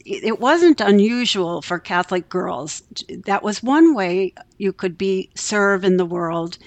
it 0.05 0.39
wasn't 0.41 0.81
unusual 0.81 1.61
for 1.61 1.79
Catholic 1.79 2.29
girls. 2.29 2.83
That 3.25 3.41
was 3.41 3.63
one 3.63 3.95
way 3.95 4.33
you 4.57 4.73
could 4.73 4.97
be 4.97 5.29
serve 5.35 5.85
in 5.85 5.97
the 5.97 6.05
world. 6.05 6.57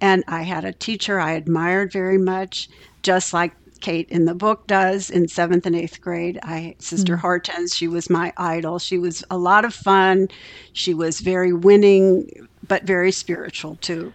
And 0.00 0.24
I 0.26 0.42
had 0.42 0.64
a 0.64 0.72
teacher 0.72 1.20
I 1.20 1.32
admired 1.32 1.92
very 1.92 2.18
much, 2.18 2.68
just 3.02 3.32
like 3.32 3.54
Kate 3.82 4.08
in 4.08 4.24
the 4.24 4.34
book 4.34 4.66
does 4.66 5.10
in 5.10 5.28
seventh 5.28 5.66
and 5.66 5.76
eighth 5.76 6.00
grade. 6.00 6.38
I 6.42 6.76
Sister 6.78 7.16
mm. 7.16 7.20
Hortense, 7.20 7.76
she 7.76 7.88
was 7.88 8.08
my 8.08 8.32
idol. 8.38 8.78
She 8.78 8.98
was 8.98 9.22
a 9.30 9.36
lot 9.36 9.64
of 9.64 9.74
fun. 9.74 10.28
She 10.72 10.94
was 10.94 11.20
very 11.20 11.52
winning, 11.52 12.48
but 12.66 12.84
very 12.84 13.12
spiritual 13.12 13.76
too. 13.76 14.12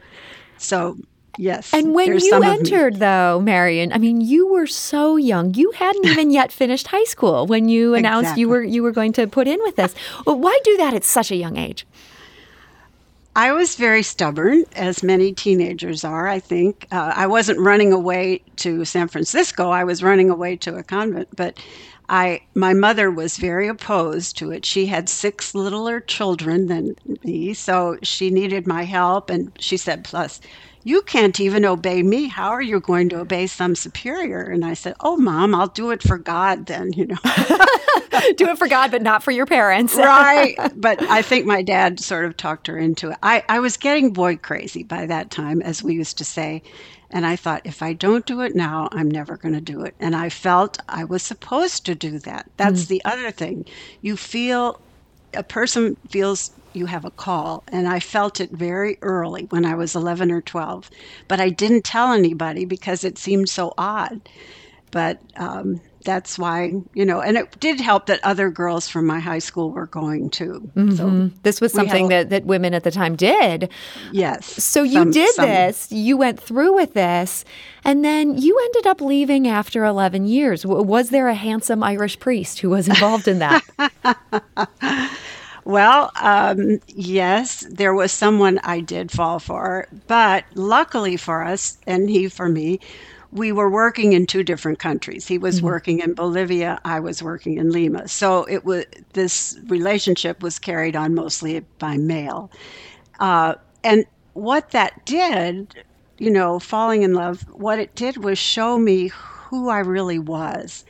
So 0.57 0.97
Yes. 1.37 1.71
And 1.73 1.93
when 1.93 2.19
you 2.19 2.43
entered, 2.43 2.95
though, 2.95 3.39
Marian, 3.39 3.93
I 3.93 3.99
mean, 3.99 4.21
you 4.21 4.47
were 4.47 4.65
so 4.65 5.15
young. 5.15 5.53
You 5.53 5.71
hadn't 5.71 6.05
even 6.07 6.31
yet 6.31 6.51
finished 6.51 6.87
high 6.87 7.03
school 7.03 7.45
when 7.45 7.69
you 7.69 7.93
announced 7.93 8.29
exactly. 8.29 8.41
you 8.41 8.49
were 8.49 8.63
you 8.63 8.83
were 8.83 8.91
going 8.91 9.13
to 9.13 9.27
put 9.27 9.47
in 9.47 9.59
with 9.61 9.75
this. 9.75 9.93
Well, 10.25 10.39
why 10.39 10.59
do 10.63 10.77
that 10.77 10.93
at 10.93 11.03
such 11.03 11.31
a 11.31 11.35
young 11.35 11.57
age? 11.57 11.85
I 13.37 13.53
was 13.53 13.75
very 13.75 14.01
stubborn, 14.01 14.65
as 14.75 15.03
many 15.03 15.31
teenagers 15.31 16.03
are, 16.03 16.27
I 16.27 16.39
think. 16.39 16.87
Uh, 16.91 17.13
I 17.15 17.27
wasn't 17.27 17.59
running 17.59 17.93
away 17.93 18.41
to 18.57 18.83
San 18.83 19.07
Francisco, 19.09 19.69
I 19.69 19.83
was 19.83 20.01
running 20.01 20.31
away 20.31 20.55
to 20.57 20.75
a 20.77 20.83
convent, 20.83 21.29
but 21.35 21.59
I 22.09 22.41
my 22.55 22.73
mother 22.73 23.11
was 23.11 23.37
very 23.37 23.67
opposed 23.67 24.37
to 24.39 24.51
it. 24.51 24.65
She 24.65 24.87
had 24.87 25.07
six 25.07 25.53
littler 25.53 26.01
children 26.01 26.67
than 26.67 26.95
me, 27.23 27.53
so 27.53 27.99
she 28.03 28.31
needed 28.31 28.65
my 28.67 28.85
help 28.85 29.29
and 29.29 29.51
she 29.59 29.77
said 29.77 30.03
plus 30.03 30.41
you 30.87 31.01
can't 31.01 31.37
even 31.41 31.65
obey 31.65 32.01
me. 32.01 32.29
How 32.29 32.47
are 32.51 32.61
you 32.61 32.79
going 32.79 33.09
to 33.09 33.19
obey 33.19 33.45
some 33.47 33.75
superior? 33.75 34.43
And 34.43 34.63
I 34.63 34.73
said, 34.73 34.95
Oh, 35.01 35.17
mom, 35.17 35.53
I'll 35.53 35.67
do 35.67 35.91
it 35.91 36.01
for 36.01 36.17
God 36.17 36.67
then, 36.67 36.93
you 36.93 37.07
know. 37.07 37.17
do 38.37 38.47
it 38.47 38.57
for 38.57 38.69
God, 38.69 38.91
but 38.91 39.01
not 39.01 39.21
for 39.21 39.31
your 39.31 39.45
parents. 39.45 39.95
right. 39.97 40.55
But 40.77 41.01
I 41.03 41.21
think 41.21 41.45
my 41.45 41.61
dad 41.61 41.99
sort 41.99 42.23
of 42.23 42.37
talked 42.37 42.67
her 42.67 42.77
into 42.77 43.09
it. 43.09 43.17
I, 43.21 43.43
I 43.49 43.59
was 43.59 43.75
getting 43.75 44.13
boy 44.13 44.37
crazy 44.37 44.83
by 44.83 45.05
that 45.07 45.29
time, 45.29 45.61
as 45.61 45.83
we 45.83 45.93
used 45.93 46.17
to 46.19 46.25
say. 46.25 46.63
And 47.11 47.25
I 47.25 47.35
thought, 47.35 47.65
if 47.65 47.81
I 47.81 47.91
don't 47.91 48.25
do 48.25 48.39
it 48.39 48.55
now, 48.55 48.87
I'm 48.93 49.11
never 49.11 49.35
going 49.35 49.55
to 49.55 49.61
do 49.61 49.81
it. 49.81 49.93
And 49.99 50.15
I 50.15 50.29
felt 50.29 50.79
I 50.87 51.03
was 51.03 51.21
supposed 51.21 51.85
to 51.87 51.95
do 51.95 52.17
that. 52.19 52.49
That's 52.55 52.85
mm. 52.85 52.87
the 52.87 53.01
other 53.03 53.31
thing. 53.31 53.65
You 53.99 54.15
feel, 54.15 54.79
a 55.33 55.43
person 55.43 55.97
feels 56.09 56.51
you 56.73 56.85
have 56.87 57.05
a 57.05 57.11
call. 57.11 57.63
And 57.71 57.87
I 57.87 57.99
felt 57.99 58.39
it 58.39 58.51
very 58.53 58.97
early 59.01 59.47
when 59.49 59.65
I 59.65 59.75
was 59.75 59.95
11 59.95 60.31
or 60.31 60.41
12. 60.41 60.89
But 61.27 61.39
I 61.39 61.49
didn't 61.49 61.83
tell 61.85 62.13
anybody 62.13 62.65
because 62.65 63.03
it 63.03 63.17
seemed 63.17 63.49
so 63.49 63.73
odd. 63.77 64.21
But 64.91 65.19
um, 65.37 65.81
that's 66.07 66.39
why 66.39 66.71
you 66.93 67.05
know 67.05 67.19
and 67.19 67.37
it 67.37 67.59
did 67.59 67.79
help 67.79 68.05
that 68.05 68.23
other 68.23 68.49
girls 68.49 68.87
from 68.87 69.05
my 69.05 69.19
high 69.19 69.39
school 69.39 69.71
were 69.71 69.87
going 69.87 70.29
too. 70.29 70.71
Mm-hmm. 70.75 70.95
so 70.95 71.29
this 71.43 71.59
was 71.59 71.73
something 71.73 72.07
that, 72.07 72.29
that 72.29 72.45
women 72.45 72.73
at 72.73 72.83
the 72.83 72.91
time 72.91 73.15
did. 73.15 73.69
Yes 74.11 74.63
so 74.63 74.83
you 74.83 74.99
some, 74.99 75.11
did 75.11 75.35
some. 75.35 75.49
this. 75.49 75.91
You 75.91 76.17
went 76.17 76.39
through 76.39 76.73
with 76.73 76.93
this. 76.93 77.43
And 77.83 78.03
then 78.03 78.37
you 78.37 78.57
ended 78.65 78.87
up 78.87 78.99
leaving 78.99 79.47
after 79.47 79.85
11 79.85 80.25
years. 80.25 80.65
Was 80.65 81.09
there 81.09 81.29
a 81.29 81.33
handsome 81.33 81.83
irish 81.83 82.19
priest 82.19 82.59
who 82.59 82.69
was 82.71 82.89
involved 82.89 83.29
in 83.29 83.39
that? 83.39 83.63
Well, 85.67 86.13
um, 86.15 86.79
yes, 86.87 87.67
there 87.69 87.93
was 87.93 88.13
someone 88.13 88.57
I 88.63 88.79
did 88.79 89.11
fall 89.11 89.37
for, 89.37 89.89
but 90.07 90.45
luckily 90.55 91.17
for 91.17 91.43
us, 91.43 91.77
and 91.85 92.09
he 92.09 92.29
for 92.29 92.47
me, 92.47 92.79
we 93.31 93.51
were 93.51 93.69
working 93.69 94.13
in 94.13 94.25
two 94.25 94.43
different 94.43 94.79
countries. 94.79 95.27
He 95.27 95.37
was 95.37 95.57
mm-hmm. 95.57 95.65
working 95.65 95.99
in 95.99 96.13
Bolivia, 96.13 96.79
I 96.85 96.99
was 96.99 97.21
working 97.21 97.57
in 97.57 97.71
Lima. 97.71 98.07
So 98.07 98.43
it 98.45 98.65
was 98.65 98.85
this 99.13 99.57
relationship 99.67 100.41
was 100.41 100.59
carried 100.59 100.95
on 100.95 101.13
mostly 101.13 101.59
by 101.79 101.97
mail. 101.97 102.49
Uh, 103.19 103.55
and 103.83 104.05
what 104.33 104.71
that 104.71 105.05
did, 105.05 105.73
you 106.17 106.29
know, 106.29 106.59
falling 106.59 107.03
in 107.03 107.13
love, 107.13 107.41
what 107.51 107.79
it 107.79 107.95
did 107.95 108.17
was 108.23 108.37
show 108.37 108.77
me 108.77 109.07
who 109.07 109.69
I 109.69 109.79
really 109.79 110.19
was. 110.19 110.85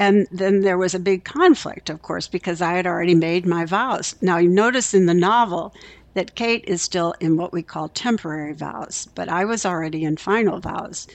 And 0.00 0.28
then 0.30 0.60
there 0.60 0.78
was 0.78 0.94
a 0.94 1.00
big 1.00 1.24
conflict, 1.24 1.90
of 1.90 2.02
course, 2.02 2.28
because 2.28 2.62
I 2.62 2.72
had 2.72 2.86
already 2.86 3.16
made 3.16 3.44
my 3.46 3.64
vows. 3.64 4.14
Now, 4.20 4.38
you 4.38 4.48
notice 4.48 4.94
in 4.94 5.06
the 5.06 5.14
novel 5.14 5.74
that 6.14 6.34
Kate 6.36 6.64
is 6.66 6.82
still 6.82 7.14
in 7.20 7.36
what 7.36 7.52
we 7.52 7.62
call 7.62 7.88
temporary 7.88 8.54
vows, 8.54 9.08
but 9.14 9.28
I 9.28 9.44
was 9.44 9.66
already 9.66 10.04
in 10.04 10.16
final 10.16 10.60
vows. 10.60 11.06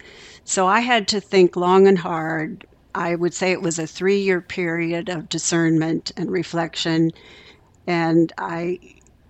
So 0.46 0.68
I 0.68 0.82
had 0.82 1.08
to 1.10 1.22
think 1.22 1.56
long 1.56 1.88
and 1.88 2.00
hard. 2.00 2.66
I 2.96 3.16
would 3.16 3.34
say 3.34 3.52
it 3.52 3.62
was 3.62 3.80
a 3.80 3.88
three 3.88 4.20
year 4.22 4.42
period 4.42 5.10
of 5.10 5.30
discernment 5.30 6.12
and 6.18 6.32
reflection. 6.32 7.12
And 7.88 8.32
I 8.38 8.80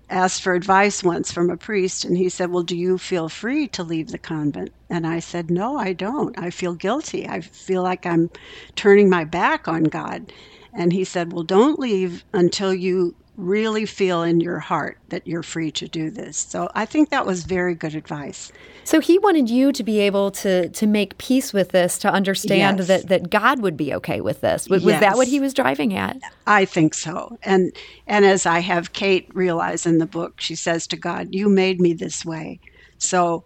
asked 0.10 0.44
for 0.44 0.54
advice 0.54 1.04
once 1.04 1.32
from 1.32 1.50
a 1.50 1.58
priest, 1.58 2.06
and 2.06 2.18
he 2.18 2.30
said, 2.30 2.52
Well, 2.52 2.64
do 2.64 2.78
you 2.78 2.98
feel 2.98 3.30
free 3.30 3.68
to 3.70 3.84
leave 3.84 4.10
the 4.10 4.20
convent? 4.20 4.72
And 4.90 5.08
I 5.08 5.20
said, 5.20 5.50
No, 5.52 5.78
I 5.78 5.94
don't. 5.94 6.38
I 6.40 6.52
feel 6.52 6.76
guilty. 6.76 7.28
I 7.28 7.42
feel 7.42 7.84
like 7.84 8.06
I'm 8.06 8.30
turning 8.76 9.10
my 9.10 9.24
back 9.26 9.68
on 9.68 9.86
God. 9.86 10.32
And 10.74 10.94
he 10.94 11.04
said, 11.06 11.34
Well, 11.34 11.44
don't 11.44 11.80
leave 11.80 12.26
until 12.34 12.74
you 12.74 13.16
really 13.36 13.86
feel 13.86 14.22
in 14.22 14.40
your 14.40 14.60
heart 14.60 14.98
that 15.10 15.26
you're 15.26 15.44
free 15.44 15.72
to 15.72 15.88
do 15.88 16.12
this. 16.12 16.38
So 16.38 16.70
I 16.76 16.86
think 16.86 17.10
that 17.10 17.26
was 17.26 17.46
very 17.46 17.74
good 17.74 17.96
advice. 17.96 18.52
So 18.84 19.00
he 19.00 19.18
wanted 19.18 19.50
you 19.50 19.72
to 19.72 19.84
be 19.84 20.00
able 20.00 20.30
to 20.32 20.70
to 20.70 20.88
make 20.88 21.18
peace 21.18 21.52
with 21.52 21.70
this, 21.70 21.98
to 22.00 22.12
understand 22.12 22.80
yes. 22.80 22.88
that 22.88 23.08
that 23.08 23.30
God 23.30 23.62
would 23.62 23.76
be 23.76 23.94
okay 23.96 24.22
with 24.22 24.42
this. 24.42 24.70
Was, 24.70 24.84
yes. 24.84 25.00
that 25.00 25.16
what 25.16 25.28
he 25.28 25.40
was 25.40 25.54
driving 25.54 25.94
at? 25.96 26.18
I 26.46 26.66
think 26.66 26.94
so. 26.94 27.38
And 27.44 27.76
and 28.08 28.26
as 28.26 28.46
I 28.46 28.60
have 28.60 28.94
Kate 28.94 29.28
realize 29.34 29.86
in 29.86 29.98
the 29.98 30.06
book, 30.06 30.40
she 30.40 30.56
says 30.56 30.86
to 30.88 30.98
God, 30.98 31.34
"You 31.34 31.50
made 31.50 31.82
me 31.82 31.94
this 31.94 32.24
way." 32.24 32.60
So 33.00 33.46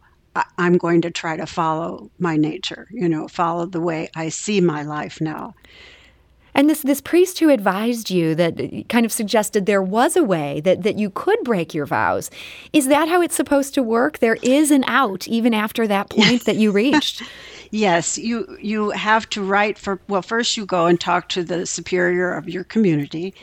I'm 0.58 0.77
going 0.77 1.01
to 1.01 1.12
try 1.12 1.38
to 1.38 1.46
follow 1.46 2.12
my 2.20 2.36
nature, 2.36 2.88
you 2.91 3.10
know, 3.10 3.27
follow 3.27 3.65
the 3.65 3.82
way 3.82 4.10
I 4.15 4.29
see 4.29 4.62
my 4.62 4.84
life 4.84 5.20
now. 5.22 5.56
And 6.57 6.67
this 6.67 6.81
this 6.81 7.01
priest 7.01 7.37
who 7.37 7.49
advised 7.49 8.09
you 8.09 8.33
that 8.33 8.85
kind 8.89 9.05
of 9.05 9.11
suggested 9.11 9.67
there 9.67 9.81
was 9.81 10.15
a 10.15 10.23
way 10.23 10.59
that, 10.61 10.81
that 10.81 10.97
you 10.97 11.11
could 11.11 11.37
break 11.43 11.75
your 11.75 11.85
vows. 11.85 12.31
Is 12.73 12.87
that 12.87 13.07
how 13.07 13.21
it's 13.21 13.35
supposed 13.35 13.75
to 13.75 13.83
work? 13.83 14.17
There 14.17 14.37
is 14.41 14.71
an 14.71 14.83
out 14.85 15.27
even 15.27 15.53
after 15.53 15.87
that 15.87 16.09
point 16.09 16.45
that 16.45 16.55
you 16.55 16.71
reached. 16.71 17.21
yes, 17.71 18.17
you 18.17 18.57
you 18.59 18.89
have 18.89 19.29
to 19.29 19.43
write 19.43 19.77
for 19.77 20.01
well 20.09 20.23
first 20.23 20.57
you 20.57 20.65
go 20.65 20.87
and 20.87 20.99
talk 20.99 21.29
to 21.29 21.43
the 21.43 21.67
superior 21.67 22.33
of 22.33 22.49
your 22.49 22.63
community. 22.63 23.35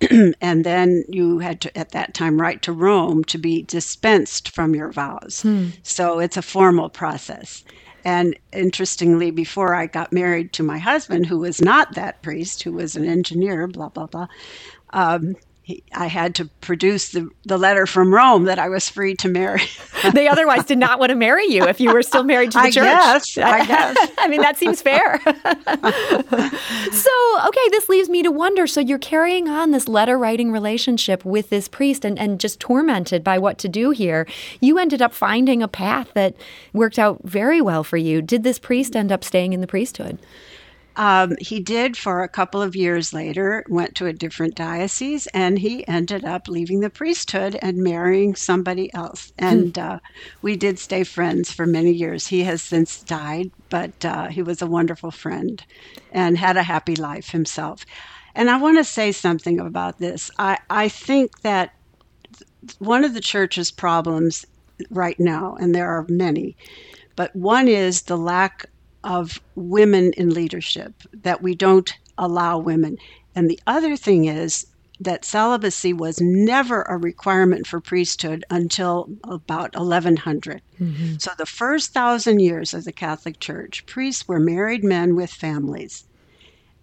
and 0.40 0.64
then 0.64 1.04
you 1.08 1.40
had 1.40 1.60
to 1.60 1.76
at 1.76 1.90
that 1.90 2.14
time 2.14 2.40
write 2.40 2.62
to 2.62 2.72
Rome 2.72 3.24
to 3.24 3.38
be 3.38 3.62
dispensed 3.62 4.50
from 4.50 4.76
your 4.76 4.92
vows. 4.92 5.42
Hmm. 5.42 5.68
So 5.82 6.20
it's 6.20 6.36
a 6.36 6.42
formal 6.42 6.88
process. 6.88 7.64
And 8.04 8.36
interestingly, 8.52 9.30
before 9.30 9.74
I 9.74 9.86
got 9.86 10.12
married 10.12 10.52
to 10.54 10.62
my 10.62 10.78
husband, 10.78 11.26
who 11.26 11.38
was 11.38 11.62
not 11.62 11.94
that 11.94 12.22
priest, 12.22 12.62
who 12.62 12.72
was 12.72 12.96
an 12.96 13.06
engineer, 13.06 13.66
blah, 13.66 13.88
blah, 13.88 14.06
blah, 14.06 14.26
um, 14.90 15.36
he, 15.64 15.82
I 15.94 16.08
had 16.08 16.34
to 16.34 16.44
produce 16.60 17.12
the, 17.12 17.30
the 17.44 17.56
letter 17.56 17.86
from 17.86 18.12
Rome 18.12 18.44
that 18.44 18.58
I 18.58 18.68
was 18.68 18.90
free 18.90 19.14
to 19.14 19.30
marry. 19.30 19.62
they 20.12 20.28
otherwise 20.28 20.66
did 20.66 20.76
not 20.76 20.98
want 20.98 21.08
to 21.08 21.16
marry 21.16 21.46
you 21.46 21.64
if 21.64 21.80
you 21.80 21.90
were 21.90 22.02
still 22.02 22.22
married 22.22 22.50
to 22.50 22.58
the 22.58 22.64
I 22.64 22.70
church. 22.70 22.84
Guess, 22.84 23.38
I 23.38 23.64
guess. 23.66 24.10
I 24.18 24.28
mean, 24.28 24.42
that 24.42 24.58
seems 24.58 24.82
fair. 24.82 25.18
so, 26.92 27.48
okay, 27.48 27.68
this 27.70 27.88
leaves 27.88 28.10
me 28.10 28.22
to 28.22 28.30
wonder. 28.30 28.66
So, 28.66 28.78
you're 28.78 28.98
carrying 28.98 29.48
on 29.48 29.70
this 29.70 29.88
letter 29.88 30.18
writing 30.18 30.52
relationship 30.52 31.24
with 31.24 31.48
this 31.48 31.66
priest 31.66 32.04
and, 32.04 32.18
and 32.18 32.38
just 32.38 32.60
tormented 32.60 33.24
by 33.24 33.38
what 33.38 33.56
to 33.58 33.68
do 33.68 33.88
here. 33.88 34.26
You 34.60 34.78
ended 34.78 35.00
up 35.00 35.14
finding 35.14 35.62
a 35.62 35.68
path 35.68 36.10
that 36.12 36.36
worked 36.74 36.98
out 36.98 37.20
very 37.24 37.62
well 37.62 37.82
for 37.82 37.96
you. 37.96 38.20
Did 38.20 38.42
this 38.42 38.58
priest 38.58 38.94
end 38.94 39.10
up 39.10 39.24
staying 39.24 39.54
in 39.54 39.62
the 39.62 39.66
priesthood? 39.66 40.18
Um, 40.96 41.34
he 41.40 41.60
did 41.60 41.96
for 41.96 42.22
a 42.22 42.28
couple 42.28 42.62
of 42.62 42.76
years 42.76 43.12
later, 43.12 43.64
went 43.68 43.94
to 43.96 44.06
a 44.06 44.12
different 44.12 44.54
diocese, 44.54 45.26
and 45.28 45.58
he 45.58 45.86
ended 45.88 46.24
up 46.24 46.46
leaving 46.46 46.80
the 46.80 46.90
priesthood 46.90 47.58
and 47.60 47.78
marrying 47.78 48.34
somebody 48.34 48.92
else. 48.94 49.32
Hmm. 49.38 49.44
And 49.44 49.78
uh, 49.78 49.98
we 50.42 50.56
did 50.56 50.78
stay 50.78 51.04
friends 51.04 51.52
for 51.52 51.66
many 51.66 51.92
years. 51.92 52.28
He 52.28 52.44
has 52.44 52.62
since 52.62 53.02
died, 53.02 53.50
but 53.70 54.04
uh, 54.04 54.28
he 54.28 54.42
was 54.42 54.62
a 54.62 54.66
wonderful 54.66 55.10
friend 55.10 55.64
and 56.12 56.38
had 56.38 56.56
a 56.56 56.62
happy 56.62 56.96
life 56.96 57.30
himself. 57.30 57.84
And 58.36 58.50
I 58.50 58.56
want 58.56 58.78
to 58.78 58.84
say 58.84 59.12
something 59.12 59.60
about 59.60 59.98
this. 59.98 60.30
I, 60.38 60.58
I 60.70 60.88
think 60.88 61.40
that 61.42 61.74
one 62.78 63.04
of 63.04 63.14
the 63.14 63.20
church's 63.20 63.70
problems 63.70 64.44
right 64.90 65.18
now, 65.18 65.56
and 65.60 65.74
there 65.74 65.88
are 65.88 66.06
many, 66.08 66.56
but 67.16 67.34
one 67.36 67.68
is 67.68 68.02
the 68.02 68.16
lack 68.16 68.66
of 69.04 69.40
women 69.54 70.12
in 70.14 70.30
leadership, 70.30 70.94
that 71.12 71.42
we 71.42 71.54
don't 71.54 71.94
allow 72.18 72.58
women. 72.58 72.98
And 73.34 73.48
the 73.48 73.60
other 73.66 73.96
thing 73.96 74.24
is 74.24 74.66
that 75.00 75.24
celibacy 75.24 75.92
was 75.92 76.20
never 76.20 76.82
a 76.82 76.96
requirement 76.96 77.66
for 77.66 77.80
priesthood 77.80 78.44
until 78.50 79.08
about 79.24 79.74
1100. 79.74 80.62
Mm-hmm. 80.80 81.16
So, 81.18 81.32
the 81.36 81.46
first 81.46 81.92
thousand 81.92 82.40
years 82.40 82.72
of 82.74 82.84
the 82.84 82.92
Catholic 82.92 83.40
Church, 83.40 83.84
priests 83.86 84.26
were 84.28 84.40
married 84.40 84.84
men 84.84 85.16
with 85.16 85.30
families. 85.30 86.04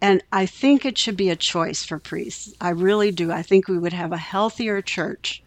And 0.01 0.23
I 0.31 0.45
think 0.45 0.83
it 0.83 0.97
should 0.97 1.15
be 1.15 1.29
a 1.29 1.35
choice 1.35 1.83
for 1.83 1.99
priests. 1.99 2.53
I 2.59 2.69
really 2.69 3.11
do. 3.11 3.31
I 3.31 3.43
think 3.43 3.67
we 3.67 3.77
would 3.77 3.93
have 3.93 4.11
a 4.11 4.17
healthier 4.17 4.81
church 4.81 5.43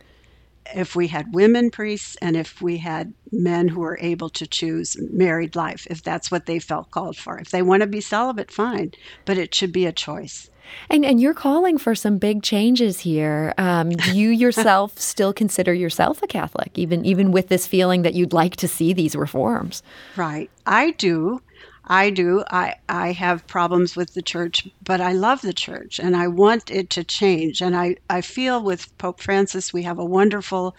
if 0.74 0.96
we 0.96 1.08
had 1.08 1.34
women 1.34 1.70
priests 1.70 2.16
and 2.22 2.36
if 2.36 2.62
we 2.62 2.78
had 2.78 3.12
men 3.32 3.68
who 3.68 3.80
were 3.80 3.98
able 4.00 4.30
to 4.30 4.46
choose 4.46 4.96
married 5.10 5.56
life, 5.56 5.86
if 5.90 6.02
that's 6.02 6.30
what 6.30 6.46
they 6.46 6.58
felt 6.58 6.90
called 6.90 7.16
for. 7.16 7.38
If 7.38 7.50
they 7.50 7.62
want 7.62 7.82
to 7.82 7.86
be 7.86 8.00
celibate, 8.00 8.50
fine, 8.50 8.92
but 9.24 9.38
it 9.38 9.54
should 9.54 9.72
be 9.72 9.86
a 9.86 9.92
choice. 9.92 10.50
And 10.88 11.04
and 11.04 11.20
you're 11.20 11.34
calling 11.34 11.78
for 11.78 11.94
some 11.94 12.18
big 12.18 12.42
changes 12.42 13.00
here. 13.00 13.52
Um, 13.58 13.92
you 14.12 14.30
yourself 14.44 14.98
still 14.98 15.32
consider 15.32 15.74
yourself 15.74 16.22
a 16.22 16.26
Catholic, 16.26 16.72
even 16.78 17.04
even 17.04 17.32
with 17.32 17.48
this 17.48 17.66
feeling 17.66 18.02
that 18.02 18.14
you'd 18.14 18.32
like 18.32 18.56
to 18.56 18.68
see 18.68 18.92
these 18.92 19.14
reforms. 19.14 19.82
Right, 20.16 20.50
I 20.66 20.92
do. 20.92 21.42
I 21.86 22.08
do. 22.10 22.44
I, 22.50 22.74
I 22.88 23.12
have 23.12 23.46
problems 23.46 23.94
with 23.94 24.14
the 24.14 24.22
church, 24.22 24.66
but 24.82 25.00
I 25.02 25.12
love 25.12 25.42
the 25.42 25.52
church 25.52 25.98
and 26.00 26.16
I 26.16 26.28
want 26.28 26.70
it 26.70 26.88
to 26.90 27.04
change. 27.04 27.60
And 27.60 27.76
I, 27.76 27.96
I 28.08 28.22
feel 28.22 28.62
with 28.62 28.96
Pope 28.96 29.20
Francis, 29.20 29.72
we 29.72 29.82
have 29.82 29.98
a 29.98 30.04
wonderful 30.04 30.74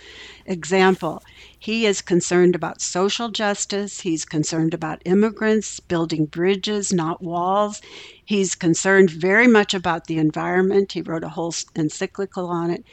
example. 0.48 1.22
He 1.60 1.86
is 1.86 2.02
concerned 2.02 2.56
about 2.56 2.82
social 2.82 3.30
justice, 3.30 4.02
he's 4.02 4.26
concerned 4.26 4.74
about 4.74 5.02
immigrants, 5.06 5.80
building 5.80 6.26
bridges, 6.26 6.92
not 6.92 7.22
walls. 7.22 7.82
He's 8.24 8.56
concerned 8.56 9.12
very 9.12 9.48
much 9.48 9.74
about 9.76 10.06
the 10.08 10.18
environment. 10.18 10.94
He 10.94 11.02
wrote 11.04 11.24
a 11.24 11.30
whole 11.30 11.54
encyclical 11.76 12.48
on 12.48 12.72
it. 12.72 12.84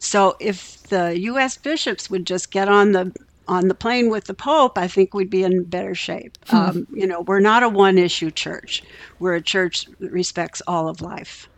So 0.00 0.34
if 0.40 0.82
the 0.88 1.16
U.S. 1.20 1.56
bishops 1.56 2.10
would 2.10 2.26
just 2.26 2.50
get 2.50 2.68
on 2.68 2.92
the 2.92 3.12
on 3.50 3.66
the 3.66 3.74
plane 3.74 4.08
with 4.08 4.24
the 4.24 4.34
Pope, 4.34 4.78
I 4.78 4.86
think 4.86 5.12
we'd 5.12 5.28
be 5.28 5.42
in 5.42 5.64
better 5.64 5.94
shape. 5.94 6.38
Hmm. 6.46 6.56
Um, 6.56 6.86
you 6.92 7.06
know, 7.06 7.22
we're 7.22 7.40
not 7.40 7.64
a 7.64 7.68
one 7.68 7.98
issue 7.98 8.30
church, 8.30 8.82
we're 9.18 9.34
a 9.34 9.42
church 9.42 9.86
that 9.98 10.12
respects 10.12 10.62
all 10.66 10.88
of 10.88 11.02
life. 11.02 11.48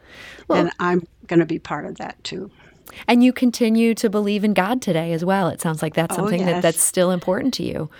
Well, 0.48 0.58
and 0.58 0.72
I'm 0.80 1.06
going 1.26 1.40
to 1.40 1.46
be 1.46 1.58
part 1.58 1.84
of 1.84 1.98
that 1.98 2.22
too. 2.24 2.50
And 3.06 3.22
you 3.22 3.32
continue 3.32 3.94
to 3.94 4.10
believe 4.10 4.42
in 4.42 4.54
God 4.54 4.82
today 4.82 5.12
as 5.12 5.24
well. 5.24 5.48
It 5.48 5.60
sounds 5.60 5.82
like 5.82 5.94
that's 5.94 6.14
oh, 6.14 6.22
something 6.22 6.40
yes. 6.40 6.48
that, 6.48 6.62
that's 6.62 6.80
still 6.80 7.10
important 7.10 7.54
to 7.54 7.62
you. 7.62 7.90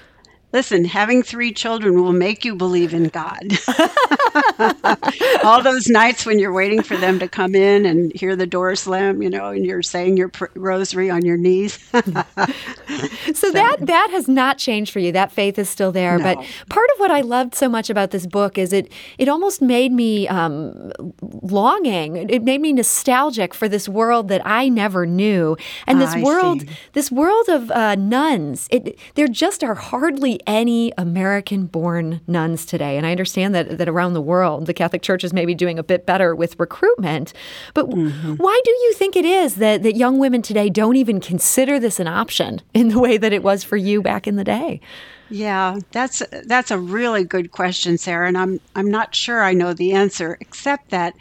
Listen, 0.53 0.85
having 0.85 1.23
three 1.23 1.53
children 1.53 2.01
will 2.03 2.13
make 2.13 2.45
you 2.45 2.55
believe 2.55 2.93
in 2.93 3.09
God. 3.09 3.59
All 5.45 5.63
those 5.63 5.89
nights 5.89 6.27
when 6.27 6.39
you're 6.39 6.53
waiting 6.53 6.83
for 6.83 6.97
them 6.97 7.19
to 7.19 7.29
come 7.29 7.55
in 7.55 7.87
and 7.87 8.13
hear 8.15 8.37
the 8.37 8.47
door 8.47 8.75
slam, 8.77 9.23
you 9.23 9.31
know, 9.31 9.49
and 9.49 9.65
you're 9.65 9.83
saying 9.83 10.17
your 10.17 10.29
pr- 10.29 10.47
rosary 10.55 11.11
on 11.11 11.25
your 11.25 11.37
knees. 11.37 11.79
so, 11.93 12.03
so, 13.35 13.51
that 13.51 13.77
that 13.81 14.09
has 14.11 14.29
not 14.29 14.59
changed 14.59 14.93
for 14.93 14.99
you. 14.99 15.13
That 15.13 15.33
faith 15.33 15.59
is 15.59 15.69
still 15.69 15.93
there. 15.93 16.19
No. 16.19 16.25
But 16.25 16.47
part 16.69 16.89
of 16.95 17.01
what 17.01 17.11
I 17.11 17.21
loved 17.21 17.55
so 17.55 17.69
much 17.69 17.91
about 17.91 18.11
this 18.11 18.27
book 18.27 18.59
is 18.59 18.73
it 18.73 18.93
it 19.19 19.29
almost 19.29 19.63
made 19.63 19.93
me 19.93 20.29
um, 20.29 20.93
longing. 21.21 22.29
It 22.29 22.43
made 22.43 22.61
me 22.61 22.73
nostalgic 22.73 23.55
for 23.55 23.69
this 23.69 23.89
world 23.89 24.29
that 24.29 24.43
I 24.47 24.69
never 24.69 25.07
knew, 25.07 25.57
and 25.87 26.01
this 26.01 26.15
I 26.15 26.23
world, 26.23 26.63
see. 26.63 26.69
this 26.93 27.11
world 27.11 27.49
of 27.49 27.71
uh, 27.71 27.95
nuns. 27.95 28.69
It 28.71 28.99
there 29.15 29.29
just 29.29 29.65
are 29.65 29.75
hardly 29.75 30.41
any 30.47 30.93
American-born 30.99 32.21
nuns 32.27 32.67
today, 32.67 32.97
and 32.97 33.07
I 33.07 33.11
understand 33.11 33.55
that 33.55 33.79
that 33.79 33.89
around 33.89 34.15
the 34.15 34.21
world, 34.23 34.67
the 34.67 34.75
Catholic 34.75 35.03
Church 35.03 35.25
is 35.25 35.33
maybe 35.33 35.55
doing 35.55 35.79
a 35.79 35.83
bit 35.83 36.07
better 36.07 36.35
with 36.35 36.59
recruitment. 36.59 37.33
But 37.75 37.87
Mm-hmm. 37.93 38.37
why 38.37 38.61
do 38.65 38.71
you 38.71 38.93
think 38.95 39.17
it 39.17 39.25
is 39.25 39.57
that 39.57 39.83
that 39.83 39.97
young 39.97 40.19
women 40.19 40.43
today 40.43 40.69
don't 40.71 40.97
even 40.97 41.21
consider 41.21 41.79
this 41.79 42.01
an 42.01 42.09
option 42.09 42.61
in 42.75 42.89
the 42.89 42.99
way 42.99 43.17
that 43.19 43.33
it 43.33 43.43
was 43.43 43.65
for 43.65 43.77
you 43.77 44.03
back 44.03 44.27
in 44.27 44.37
the 44.37 44.45
day? 44.45 44.81
Yeah, 45.29 45.79
that's 45.93 46.23
that's 46.47 46.71
a 46.71 46.79
really 46.79 47.25
good 47.25 47.53
question, 47.53 47.97
Sarah, 47.97 48.29
and 48.29 48.37
I'm 48.37 48.61
I'm 48.75 48.91
not 48.91 49.15
sure 49.15 49.43
I 49.43 49.55
know 49.55 49.73
the 49.73 49.93
answer, 49.93 50.37
except 50.41 50.91
that 50.91 51.15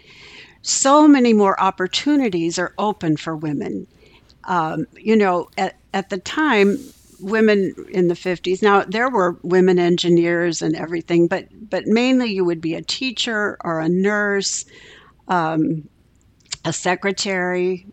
so 0.63 1.07
many 1.07 1.33
more 1.33 1.59
opportunities 1.61 2.59
are 2.59 2.73
open 2.77 3.17
for 3.17 3.35
women. 3.37 3.87
Um, 4.45 4.87
you 4.97 5.15
know, 5.15 5.49
at 5.57 5.79
at 5.93 6.09
the 6.09 6.17
time, 6.19 6.77
women 7.21 7.73
in 7.89 8.07
the 8.07 8.13
50s. 8.13 8.61
Now 8.61 8.83
there 8.83 9.09
were 9.09 9.37
women 9.43 9.79
engineers 9.79 10.61
and 10.61 10.75
everything, 10.75 11.27
but 11.27 11.47
but 11.69 11.87
mainly 11.87 12.31
you 12.31 12.45
would 12.45 12.61
be 12.61 12.75
a 12.75 12.81
teacher 12.81 13.57
or 13.63 13.79
a 13.79 13.89
nurse, 13.89 14.65
um, 15.27 15.87
a 16.65 16.73
secretary. 16.73 17.87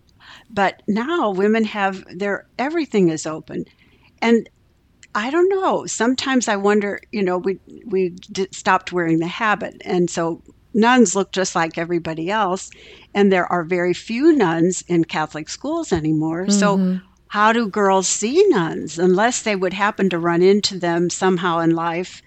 But 0.51 0.83
now 0.89 1.31
women 1.31 1.65
have 1.65 2.05
their 2.17 2.47
everything 2.59 3.09
is 3.11 3.27
open, 3.27 3.65
and 4.23 4.49
I 5.15 5.31
don't 5.31 5.49
know. 5.49 5.87
Sometimes 5.87 6.49
I 6.49 6.57
wonder. 6.57 7.01
You 7.13 7.23
know, 7.23 7.39
we 7.39 7.59
we 7.87 8.15
stopped 8.53 8.93
wearing 8.93 9.19
the 9.19 9.27
habit, 9.27 9.81
and 9.85 10.11
so 10.11 10.43
nuns 10.75 11.17
look 11.17 11.33
just 11.33 11.55
like 11.55 11.79
everybody 11.79 12.31
else, 12.31 12.71
and 13.15 13.33
there 13.33 13.51
are 13.51 13.65
very 13.65 13.95
few 13.95 14.33
nuns 14.33 14.83
in 14.89 15.05
Catholic 15.05 15.49
schools 15.49 15.93
anymore. 15.93 16.49
So 16.49 16.77
how 17.29 17.53
do 17.53 17.69
girls 17.69 18.09
see 18.09 18.45
nuns 18.49 18.99
unless 18.99 19.43
they 19.43 19.57
would 19.57 19.75
happen 19.75 20.09
to 20.11 20.19
run 20.19 20.43
into 20.43 20.79
them 20.79 21.11
somehow 21.11 21.59
in 21.61 21.71
life? 21.75 22.23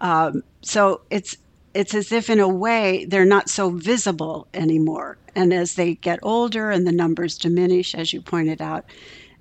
Um, 0.00 0.42
so 0.62 1.02
it's 1.10 1.36
it's 1.74 1.94
as 1.94 2.12
if 2.12 2.30
in 2.30 2.38
a 2.38 2.48
way 2.48 3.04
they're 3.06 3.24
not 3.24 3.50
so 3.50 3.70
visible 3.70 4.46
anymore. 4.54 5.18
And 5.34 5.52
as 5.52 5.74
they 5.74 5.96
get 5.96 6.20
older 6.22 6.70
and 6.70 6.86
the 6.86 6.92
numbers 6.92 7.36
diminish, 7.36 7.94
as 7.94 8.12
you 8.12 8.20
pointed 8.22 8.62
out, 8.62 8.84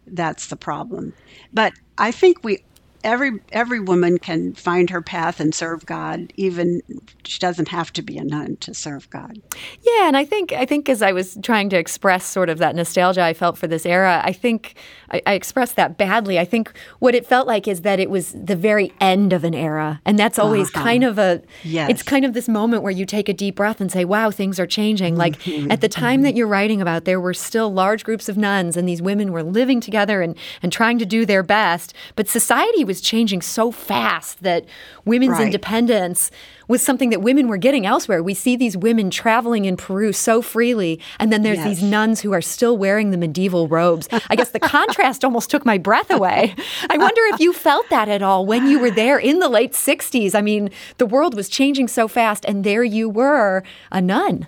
that's 0.08 0.48
the 0.48 0.56
problem. 0.56 1.14
But 1.54 1.74
I 1.98 2.12
think 2.12 2.44
we 2.44 2.64
every 3.04 3.40
every 3.52 3.80
woman 3.80 4.18
can 4.18 4.54
find 4.54 4.90
her 4.90 5.02
path 5.02 5.40
and 5.40 5.54
serve 5.54 5.86
God. 5.86 6.32
Even 6.36 6.82
she 7.26 7.40
doesn't 7.40 7.68
have 7.70 7.92
to 7.94 8.02
be 8.02 8.18
a 8.18 8.24
nun 8.24 8.58
to 8.58 8.74
serve 8.74 9.10
God. 9.10 9.42
Yeah, 9.82 10.08
and 10.08 10.18
I 10.18 10.26
think 10.26 10.52
I 10.52 10.66
think 10.66 10.90
as 10.90 11.02
I 11.02 11.12
was 11.12 11.38
trying 11.44 11.70
to 11.70 11.78
express 11.78 12.26
sort 12.26 12.50
of 12.50 12.58
that 12.60 12.76
nostalgia 12.76 13.22
I 13.24 13.34
felt 13.34 13.58
for 13.58 13.68
this 13.68 13.86
era, 13.86 14.22
I 14.24 14.32
think 14.34 14.76
I, 15.12 15.22
I 15.26 15.34
expressed 15.34 15.76
that 15.76 15.98
badly. 15.98 16.40
I 16.40 16.46
think 16.46 16.72
what 17.00 17.16
it 17.16 17.26
felt 17.26 17.48
like 17.48 17.68
is 17.68 17.82
that 17.82 18.00
it 18.00 18.10
was 18.10 18.32
the 18.34 18.56
very 18.56 18.92
end 19.00 19.34
of 19.34 19.44
an 19.44 19.54
era, 19.54 20.02
and 20.06 20.18
that's 20.18 20.40
always 20.40 20.70
Uh-huh. 20.74 20.84
kind 20.84 21.04
of 21.04 21.18
a 21.18 21.42
Yes. 21.64 21.90
it's 21.90 22.04
kind 22.04 22.26
of 22.26 22.34
this 22.34 22.48
moment 22.48 22.84
where 22.84 22.92
you 22.92 23.06
take 23.06 23.28
a 23.30 23.34
deep 23.34 23.56
breath 23.56 23.82
and 23.82 23.92
say, 23.92 24.06
"Wow, 24.06 24.32
things 24.32 24.60
are 24.60 24.68
changing." 24.68 25.16
Like 25.16 25.40
Mm-hmm. 25.44 25.72
at 25.72 25.82
the 25.82 25.90
time 25.90 26.22
that 26.22 26.36
you're 26.36 26.48
writing 26.48 26.82
about, 26.82 27.06
there 27.06 27.20
were 27.20 27.34
still 27.34 27.72
large 27.74 28.04
groups 28.04 28.30
of 28.30 28.38
nuns, 28.38 28.78
and 28.78 28.88
these 28.88 29.02
women 29.02 29.32
were 29.32 29.44
living 29.44 29.82
together 29.82 30.22
and 30.22 30.36
and 30.62 30.72
trying 30.72 31.00
to 31.00 31.06
do 31.06 31.26
their 31.26 31.44
best, 31.44 31.94
but 32.16 32.28
society 32.30 32.84
was 32.86 32.93
changing 33.02 33.42
so 33.42 33.72
fast 33.72 34.42
that 34.44 34.66
women's 35.06 35.32
Right. 35.34 35.46
independence 35.46 36.32
was 36.68 36.82
something 36.82 37.10
that 37.10 37.22
women 37.22 37.48
were 37.50 37.58
getting 37.58 37.86
elsewhere. 37.86 38.24
We 38.24 38.34
see 38.34 38.56
these 38.56 38.78
women 38.78 39.10
traveling 39.10 39.66
in 39.66 39.76
Peru 39.76 40.14
so 40.14 40.42
freely, 40.42 41.00
and 41.20 41.32
then 41.32 41.44
there's 41.44 41.58
Yes. 41.58 41.68
these 41.68 41.84
nuns 41.84 42.22
who 42.22 42.32
are 42.34 42.42
still 42.42 42.78
wearing 42.78 43.12
the 43.12 43.18
medieval 43.18 43.68
robes. 43.68 44.08
I 44.30 44.36
guess 44.36 44.52
the 44.52 44.60
contrast 44.78 45.26
almost 45.26 45.50
took 45.50 45.66
my 45.66 45.78
breath 45.78 46.10
away. 46.10 46.56
I 46.90 46.98
wonder 46.98 47.22
if 47.34 47.40
you 47.42 47.52
felt 47.54 47.90
that 47.90 48.08
at 48.08 48.22
all 48.22 48.46
when 48.46 48.68
you 48.68 48.80
were 48.80 48.92
there 48.92 49.18
in 49.20 49.40
the 49.40 49.50
late 49.50 49.74
60s. 49.74 50.34
I 50.36 50.42
mean, 50.42 50.70
the 51.00 51.06
world 51.06 51.36
was 51.36 51.50
changing 51.50 51.90
so 51.90 52.08
fast, 52.08 52.46
and 52.46 52.64
there 52.64 52.84
you 52.84 53.10
were, 53.10 53.64
a 53.92 54.00
nun. 54.02 54.48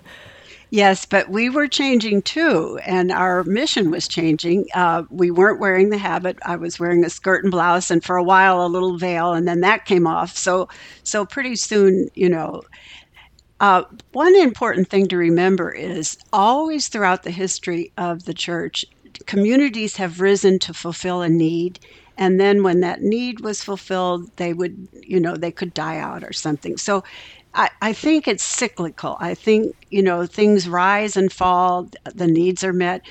Yes, 0.70 1.04
but 1.04 1.28
we 1.28 1.48
were 1.48 1.68
changing 1.68 2.22
too, 2.22 2.78
and 2.84 3.12
our 3.12 3.44
mission 3.44 3.90
was 3.90 4.08
changing. 4.08 4.66
Uh, 4.74 5.04
we 5.10 5.30
weren't 5.30 5.60
wearing 5.60 5.90
the 5.90 5.98
habit. 5.98 6.38
I 6.44 6.56
was 6.56 6.80
wearing 6.80 7.04
a 7.04 7.10
skirt 7.10 7.44
and 7.44 7.52
blouse, 7.52 7.90
and 7.90 8.02
for 8.04 8.16
a 8.16 8.24
while 8.24 8.64
a 8.64 8.66
little 8.66 8.98
veil, 8.98 9.32
and 9.32 9.46
then 9.46 9.60
that 9.60 9.84
came 9.84 10.06
off. 10.08 10.36
So, 10.36 10.68
so 11.04 11.24
pretty 11.24 11.54
soon, 11.56 12.08
you 12.14 12.28
know. 12.28 12.62
Uh, 13.60 13.84
one 14.12 14.36
important 14.36 14.88
thing 14.88 15.08
to 15.08 15.16
remember 15.16 15.70
is 15.72 16.16
always 16.32 16.88
throughout 16.88 17.22
the 17.22 17.30
history 17.30 17.92
of 17.96 18.24
the 18.24 18.34
church, 18.34 18.84
communities 19.26 19.96
have 19.96 20.20
risen 20.20 20.58
to 20.60 20.74
fulfill 20.74 21.22
a 21.22 21.28
need, 21.28 21.80
and 22.18 22.38
then 22.40 22.62
when 22.62 22.80
that 22.80 23.00
need 23.02 23.40
was 23.40 23.62
fulfilled, 23.62 24.30
they 24.36 24.52
would, 24.52 24.88
you 25.02 25.20
know, 25.20 25.36
they 25.36 25.52
could 25.52 25.72
die 25.74 25.98
out 25.98 26.22
or 26.24 26.32
something. 26.32 26.76
So 26.76 27.02
I, 27.56 27.92
think 27.94 28.28
it's 28.28 28.44
cyclical. 28.44 29.16
I 29.18 29.34
think, 29.34 29.74
you 29.90 30.02
know, 30.02 30.26
things 30.26 30.68
rise 30.68 31.16
and 31.16 31.32
fall, 31.32 31.88
the 32.14 32.26
needs 32.26 32.62
are 32.62 32.72
met. 32.72 33.02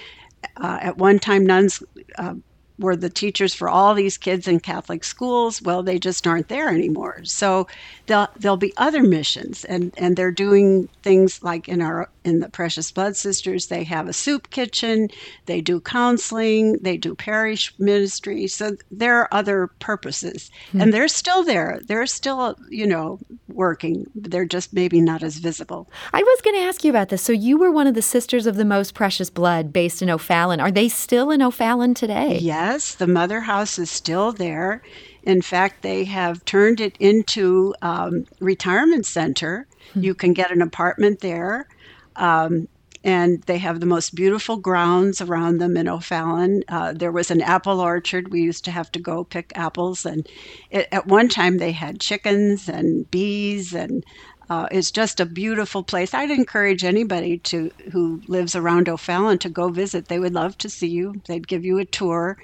Uh, 0.57 0.77
at 0.81 0.97
one 0.97 1.17
time, 1.19 1.45
nuns 1.45 1.81
uh, 2.17 2.35
were 2.79 2.95
the 2.95 3.09
teachers 3.09 3.53
for 3.53 3.69
all 3.69 3.93
these 3.93 4.17
kids 4.17 4.47
in 4.47 4.59
Catholic 4.59 5.03
schools. 5.03 5.61
Well, 5.61 5.83
they 5.83 5.99
just 5.99 6.27
aren't 6.27 6.49
there 6.49 6.69
anymore. 6.69 7.23
So 7.23 7.67
there'll, 8.07 8.27
there'll 8.37 8.57
be 8.57 8.73
other 8.77 9.03
missions, 9.03 9.65
and, 9.65 9.93
and 9.97 10.15
they're 10.15 10.31
doing 10.31 10.89
things 11.03 11.41
like 11.43 11.67
in 11.67 11.81
our 11.81 12.09
in 12.25 12.39
the 12.39 12.49
Precious 12.49 12.91
Blood 12.91 13.15
Sisters, 13.15 13.67
they 13.67 13.83
have 13.83 14.07
a 14.07 14.13
soup 14.13 14.49
kitchen, 14.49 15.09
they 15.45 15.61
do 15.61 15.79
counseling, 15.79 16.77
they 16.81 16.97
do 16.97 17.13
parish 17.13 17.73
ministry. 17.77 18.47
So 18.47 18.75
there 18.91 19.19
are 19.19 19.29
other 19.31 19.67
purposes, 19.79 20.49
hmm. 20.71 20.81
and 20.81 20.93
they're 20.93 21.07
still 21.07 21.43
there. 21.43 21.79
They're 21.85 22.07
still, 22.07 22.57
you 22.69 22.87
know, 22.87 23.19
working. 23.47 24.07
They're 24.15 24.45
just 24.45 24.73
maybe 24.73 24.99
not 24.99 25.21
as 25.21 25.37
visible. 25.37 25.87
I 26.13 26.23
was 26.23 26.41
going 26.41 26.55
to 26.55 26.63
ask 26.63 26.83
you 26.83 26.89
about 26.89 27.09
this. 27.09 27.21
So 27.21 27.31
you 27.31 27.57
were 27.57 27.71
one 27.71 27.87
of 27.87 27.93
the 27.93 28.01
Sisters 28.01 28.47
of 28.47 28.55
the 28.55 28.65
Most 28.65 28.95
Precious 28.95 29.29
Blood 29.29 29.71
based 29.71 30.01
in 30.01 30.09
O'Fallon. 30.09 30.59
Are 30.59 30.71
they 30.71 30.89
still 30.89 31.29
in 31.29 31.43
O'Fallon 31.43 31.93
today? 31.93 32.39
Yes, 32.39 32.64
the 32.95 33.07
mother 33.07 33.41
house 33.41 33.79
is 33.79 33.89
still 33.91 34.31
there. 34.31 34.81
In 35.23 35.41
fact, 35.41 35.81
they 35.81 36.03
have 36.05 36.45
turned 36.45 36.79
it 36.79 36.95
into 36.99 37.73
um, 37.81 38.25
retirement 38.39 39.05
center. 39.05 39.67
You 39.95 40.13
can 40.13 40.33
get 40.33 40.51
an 40.51 40.61
apartment 40.61 41.21
there, 41.21 41.67
um, 42.15 42.67
and 43.03 43.41
they 43.43 43.59
have 43.59 43.79
the 43.79 43.85
most 43.85 44.15
beautiful 44.15 44.57
grounds 44.57 45.21
around 45.21 45.59
them 45.59 45.77
in 45.77 45.87
O'Fallon. 45.87 46.63
Uh, 46.67 46.93
there 46.93 47.11
was 47.11 47.31
an 47.31 47.41
apple 47.41 47.79
orchard. 47.79 48.31
We 48.31 48.41
used 48.41 48.65
to 48.65 48.71
have 48.71 48.91
to 48.91 48.99
go 48.99 49.23
pick 49.23 49.51
apples, 49.55 50.05
and 50.05 50.27
it, 50.71 50.87
at 50.91 51.07
one 51.07 51.29
time 51.29 51.57
they 51.57 51.71
had 51.71 51.99
chickens 51.99 52.67
and 52.69 53.09
bees 53.11 53.73
and. 53.73 54.03
Uh, 54.49 54.67
it's 54.71 54.91
just 54.91 55.19
a 55.19 55.25
beautiful 55.25 55.83
place. 55.83 56.13
I'd 56.13 56.31
encourage 56.31 56.83
anybody 56.83 57.39
to 57.39 57.71
who 57.91 58.21
lives 58.27 58.55
around 58.55 58.89
O'Fallon 58.89 59.39
to 59.39 59.49
go 59.49 59.69
visit. 59.69 60.07
They 60.07 60.19
would 60.19 60.33
love 60.33 60.57
to 60.59 60.69
see 60.69 60.87
you. 60.87 61.21
They'd 61.27 61.47
give 61.47 61.65
you 61.65 61.79
a 61.79 61.85
tour. 61.85 62.37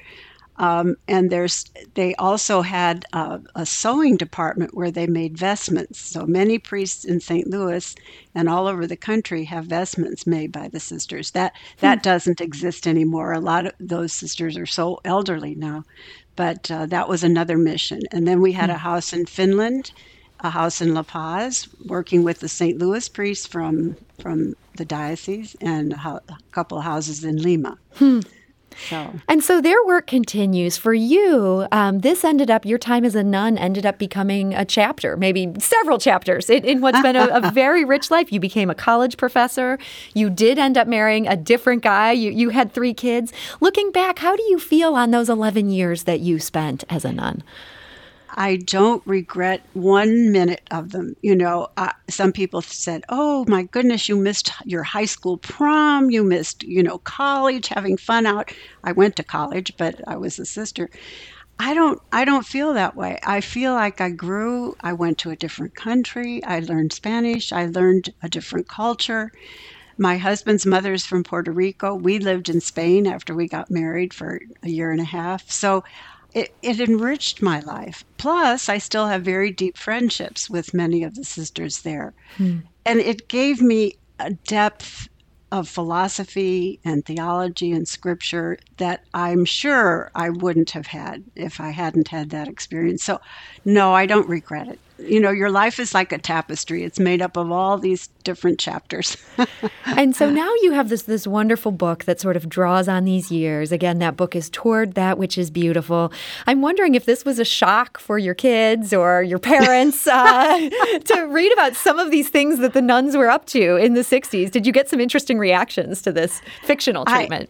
Um, 0.58 0.96
and 1.08 1.32
there's 1.32 1.66
they 1.96 2.14
also 2.16 2.62
had 2.62 3.06
uh, 3.14 3.40
a 3.56 3.66
sewing 3.66 4.18
department 4.18 4.76
where 4.76 4.92
they 4.92 5.08
made 5.08 5.38
vestments. 5.38 6.00
So 6.00 6.26
many 6.28 6.60
priests 6.60 7.04
in 7.06 7.20
St. 7.20 7.48
Louis 7.48 7.96
and 8.36 8.48
all 8.50 8.68
over 8.68 8.86
the 8.86 8.98
country 8.98 9.46
have 9.46 9.66
vestments 9.66 10.28
made 10.28 10.52
by 10.52 10.68
the 10.68 10.80
sisters. 10.80 11.32
That 11.32 11.54
that 11.80 12.04
doesn't 12.04 12.42
exist 12.42 12.88
anymore. 12.88 13.34
A 13.34 13.40
lot 13.40 13.66
of 13.66 13.74
those 13.80 14.14
sisters 14.14 14.58
are 14.58 14.68
so 14.68 15.00
elderly 15.06 15.56
now, 15.56 15.84
but 16.36 16.70
uh, 16.70 16.86
that 16.88 17.10
was 17.10 17.24
another 17.24 17.58
mission. 17.58 18.02
And 18.12 18.28
then 18.28 18.42
we 18.42 18.52
had 18.54 18.70
a 18.70 18.78
house 18.78 19.14
in 19.14 19.26
Finland, 19.26 19.92
a 20.42 20.50
house 20.50 20.82
in 20.82 20.94
La 20.94 21.04
Paz, 21.04 21.68
working 21.86 22.24
with 22.24 22.40
the 22.40 22.50
St. 22.50 22.78
Louis 22.78 23.08
priests 23.10 23.48
from 23.48 23.96
from 24.20 24.54
the 24.78 24.86
diocese, 24.86 25.56
and 25.62 25.94
a, 25.94 25.98
ho- 25.98 26.20
a 26.30 26.38
couple 26.52 26.78
of 26.78 26.84
houses 26.84 27.24
in 27.24 27.42
Lima. 27.42 27.78
So. 28.90 29.14
And 29.28 29.44
so 29.44 29.62
their 29.62 29.84
work 29.86 30.08
continues. 30.08 30.78
For 30.78 30.94
you, 30.94 31.68
um, 31.72 32.00
this 32.00 32.24
ended 32.24 32.50
up, 32.50 32.66
your 32.66 32.78
time 32.78 33.06
as 33.06 33.16
a 33.16 33.24
nun 33.24 33.58
ended 33.58 33.86
up 33.86 33.98
becoming 33.98 34.54
a 34.54 34.66
chapter, 34.66 35.18
maybe 35.18 35.54
several 35.60 35.98
chapters 35.98 36.50
in, 36.50 36.64
in 36.64 36.82
what's 36.82 37.02
been 37.02 37.16
a, 37.16 37.28
a 37.28 37.52
very 37.54 37.84
rich 37.84 38.10
life. 38.10 38.32
You 38.32 38.40
became 38.40 38.70
a 38.70 38.76
college 38.76 39.18
professor. 39.18 39.78
You 40.14 40.30
did 40.30 40.58
end 40.58 40.78
up 40.78 40.88
marrying 40.88 41.28
a 41.28 41.36
different 41.36 41.84
guy. 41.84 42.12
You, 42.14 42.32
you 42.32 42.50
had 42.50 42.72
three 42.74 42.94
kids. 42.94 43.34
Looking 43.60 43.92
back, 43.92 44.20
how 44.20 44.36
do 44.36 44.44
you 44.44 44.60
feel 44.60 44.96
on 44.96 45.12
those 45.12 45.30
11 45.30 45.70
years 45.70 46.04
that 46.04 46.20
you 46.22 46.40
spent 46.40 46.84
as 46.90 47.06
a 47.06 47.12
nun? 47.12 47.44
I 48.36 48.58
don't 48.58 49.04
regret 49.06 49.62
one 49.74 50.32
minute 50.32 50.62
of 50.72 50.92
them. 50.92 51.14
You 51.22 51.36
know, 51.36 51.68
uh, 51.78 51.92
some 52.10 52.32
people 52.32 52.62
said, 52.62 53.04
"Oh 53.10 53.46
my 53.48 53.64
goodness, 53.64 54.10
you 54.10 54.16
missed 54.18 54.52
your 54.66 54.84
high 54.84 55.06
school 55.06 55.38
prom. 55.38 56.10
You 56.12 56.24
missed, 56.24 56.64
you 56.64 56.84
know, 56.84 57.00
college, 57.00 57.68
having 57.70 57.98
fun 57.98 58.26
out." 58.26 58.52
I 58.84 58.92
went 58.94 59.16
to 59.18 59.24
college, 59.24 59.74
but 59.78 59.96
I 60.08 60.18
was 60.18 60.40
a 60.40 60.46
sister. 60.46 60.90
I 61.60 61.74
don't 61.74 62.00
I 62.12 62.26
don't 62.26 62.46
feel 62.46 62.74
that 62.74 62.96
way. 62.96 63.20
I 63.26 63.42
feel 63.42 63.74
like 63.74 64.02
I 64.02 64.10
grew. 64.10 64.76
I 64.82 64.94
went 64.94 65.18
to 65.20 65.30
a 65.32 65.36
different 65.36 65.76
country. 65.76 66.44
I 66.44 66.60
learned 66.60 66.94
Spanish. 66.94 67.52
I 67.54 67.68
learned 67.68 68.10
a 68.24 68.30
different 68.30 68.68
culture. 68.68 69.32
My 69.98 70.18
husband's 70.18 70.66
mother 70.66 70.94
is 70.94 71.06
from 71.06 71.24
Puerto 71.24 71.52
Rico. 71.52 71.96
We 71.96 72.20
lived 72.20 72.50
in 72.50 72.62
Spain 72.62 73.08
after 73.08 73.36
we 73.36 73.48
got 73.48 73.72
married 73.72 74.14
for 74.14 74.40
a 74.64 74.70
year 74.70 74.92
and 74.92 75.00
a 75.02 75.06
half. 75.06 75.50
So 75.52 75.84
it, 76.34 76.54
it 76.62 76.80
enriched 76.80 77.42
my 77.42 77.60
life. 77.62 78.04
Plus, 78.18 78.70
I 78.70 78.78
still 78.78 79.08
have 79.08 79.24
very 79.24 79.52
deep 79.52 79.78
friendships 79.78 80.50
with 80.50 80.74
many 80.74 81.04
of 81.04 81.16
the 81.16 81.24
sisters 81.24 81.82
there. 81.82 82.14
Hmm. 82.38 82.60
And 82.86 83.00
it 83.00 83.28
gave 83.28 83.62
me 83.62 83.96
a 84.20 84.32
depth 84.32 85.10
of 85.52 85.68
philosophy 85.68 86.80
and 86.86 87.06
theology 87.06 87.74
and 87.74 87.88
scripture 87.88 88.58
that 88.78 89.02
I'm 89.14 89.44
sure 89.44 90.10
I 90.16 90.30
wouldn't 90.30 90.72
have 90.72 90.88
had 90.88 91.24
if 91.36 91.60
I 91.60 91.72
hadn't 91.72 92.08
had 92.08 92.30
that 92.30 92.48
experience. 92.48 93.04
So, 93.04 93.20
no, 93.66 93.94
I 93.94 94.06
don't 94.06 94.30
regret 94.30 94.70
it 94.70 94.80
you 95.04 95.20
know, 95.20 95.32
your 95.32 95.50
life 95.50 95.80
is 95.80 95.94
like 95.94 96.12
a 96.12 96.18
tapestry. 96.18 96.84
It's 96.84 97.00
made 97.00 97.22
up 97.22 97.38
of 97.38 97.52
all 97.52 97.78
these 97.78 98.08
different 98.24 98.60
chapters. 98.60 99.18
and 99.86 100.16
so 100.16 100.30
now 100.30 100.50
you 100.62 100.72
have 100.74 100.90
this 100.90 101.04
this 101.04 101.26
wonderful 101.26 101.72
book 101.72 102.06
that 102.06 102.20
sort 102.20 102.36
of 102.36 102.50
draws 102.50 102.88
on 102.88 103.06
these 103.06 103.32
years. 103.32 103.72
Again, 103.72 104.00
that 104.00 104.18
book 104.18 104.36
is 104.36 104.50
Toward 104.50 104.94
That 104.94 105.18
Which 105.18 105.38
is 105.38 105.50
Beautiful. 105.50 106.12
I'm 106.48 106.62
wondering 106.62 106.96
if 106.96 107.06
this 107.06 107.26
was 107.26 107.40
a 107.40 107.46
shock 107.46 108.00
for 108.00 108.18
your 108.18 108.34
kids 108.34 108.94
or 108.94 109.24
your 109.24 109.40
parents 109.40 110.08
uh, 110.08 110.70
to 111.06 111.28
read 111.30 111.52
about 111.54 111.76
some 111.76 112.00
of 112.00 112.12
these 112.12 112.30
things 112.30 112.60
that 112.60 112.74
the 112.74 112.82
nuns 112.82 113.18
were 113.18 113.30
up 113.30 113.46
to 113.48 113.76
in 113.76 113.94
the 113.94 114.02
60s. 114.02 114.52
Did 114.52 114.66
you 114.66 114.74
get 114.74 114.90
some 114.90 115.00
interesting 115.00 115.38
reactions 115.38 116.02
to 116.04 116.12
this 116.12 116.42
fictional 116.64 117.06
treatment? 117.06 117.50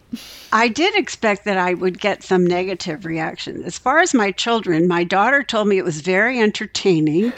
I, 0.52 0.64
I 0.64 0.68
did 0.68 0.94
expect 0.94 1.44
that 1.44 1.58
I 1.58 1.74
would 1.74 1.98
get 2.00 2.22
some 2.22 2.46
negative 2.46 3.04
reaction. 3.04 3.62
As 3.64 3.78
far 3.78 4.00
as 4.00 4.14
my 4.14 4.32
children, 4.32 4.88
my 4.88 5.04
daughter 5.04 5.42
told 5.42 5.68
me 5.68 5.78
it 5.78 5.84
was 5.84 6.00
very 6.00 6.40
entertaining 6.40 7.32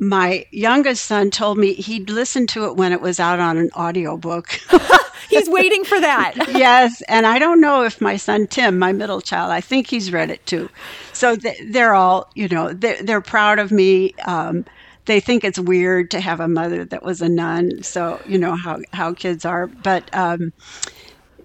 my 0.00 0.46
youngest 0.50 1.04
son 1.04 1.30
told 1.30 1.58
me 1.58 1.74
he'd 1.74 2.08
listened 2.08 2.48
to 2.48 2.64
it 2.64 2.76
when 2.76 2.90
it 2.90 3.02
was 3.02 3.20
out 3.20 3.38
on 3.38 3.58
an 3.58 3.70
audiobook. 3.76 4.58
he's 5.28 5.48
waiting 5.48 5.84
for 5.84 6.00
that. 6.00 6.34
yes, 6.48 7.02
and 7.02 7.26
I 7.26 7.38
don't 7.38 7.60
know 7.60 7.84
if 7.84 8.00
my 8.00 8.16
son 8.16 8.46
Tim, 8.46 8.78
my 8.78 8.92
middle 8.92 9.20
child, 9.20 9.52
I 9.52 9.60
think 9.60 9.88
he's 9.88 10.10
read 10.10 10.30
it 10.30 10.44
too. 10.46 10.70
So 11.12 11.36
they're 11.36 11.94
all, 11.94 12.30
you 12.34 12.48
know, 12.48 12.72
they're, 12.72 13.02
they're 13.02 13.20
proud 13.20 13.58
of 13.58 13.70
me. 13.70 14.14
Um, 14.24 14.64
they 15.04 15.20
think 15.20 15.44
it's 15.44 15.58
weird 15.58 16.10
to 16.12 16.20
have 16.20 16.40
a 16.40 16.48
mother 16.48 16.82
that 16.86 17.02
was 17.02 17.20
a 17.20 17.28
nun. 17.28 17.82
So 17.82 18.22
you 18.26 18.38
know 18.38 18.56
how 18.56 18.80
how 18.92 19.12
kids 19.14 19.44
are, 19.44 19.66
but. 19.66 20.12
Um, 20.16 20.52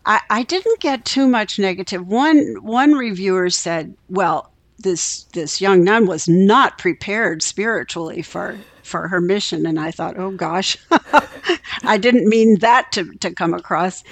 I, 0.07 0.21
I 0.29 0.43
didn't 0.43 0.81
get 0.81 1.03
too 1.03 1.27
much 1.27 1.57
negative. 1.57 2.05
One 2.05 2.57
one 2.61 2.93
reviewer 2.93 3.49
said, 3.49 3.95
"Well, 4.07 4.51
this 4.85 5.23
this 5.33 5.59
young 5.59 5.83
nun 5.83 6.05
was 6.05 6.29
not 6.29 6.77
prepared 6.77 7.43
spiritually 7.43 8.21
for 8.21 8.57
for 8.83 9.09
her 9.09 9.19
mission. 9.19 9.65
And 9.65 9.77
i 9.79 9.91
thought 9.91 10.17
oh 10.17 10.31
gosh 10.31 10.77
i 11.83 11.97
didn't 11.97 12.29
mean 12.29 12.59
that 12.59 12.93
to, 12.93 13.13
to 13.15 13.33
come 13.33 13.53
across. 13.53 14.03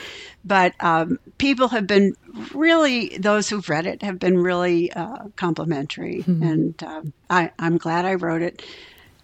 But 0.45 0.73
um, 0.83 1.19
people 1.37 1.69
have 1.69 1.87
been 1.87 2.15
really 2.53 3.17
those 3.17 3.47
who've 3.47 3.69
read 3.69 3.85
it 3.85 4.03
have 4.03 4.19
been 4.19 4.37
really 4.37 4.91
uh, 4.91 5.29
complimentary. 5.37 6.25
Mm-hmm. 6.27 6.43
and 6.43 6.83
um, 6.83 7.13
I, 7.29 7.51
i'm 7.59 7.77
glad 7.77 8.03
i 8.03 8.15
wrote 8.15 8.41
it 8.41 8.61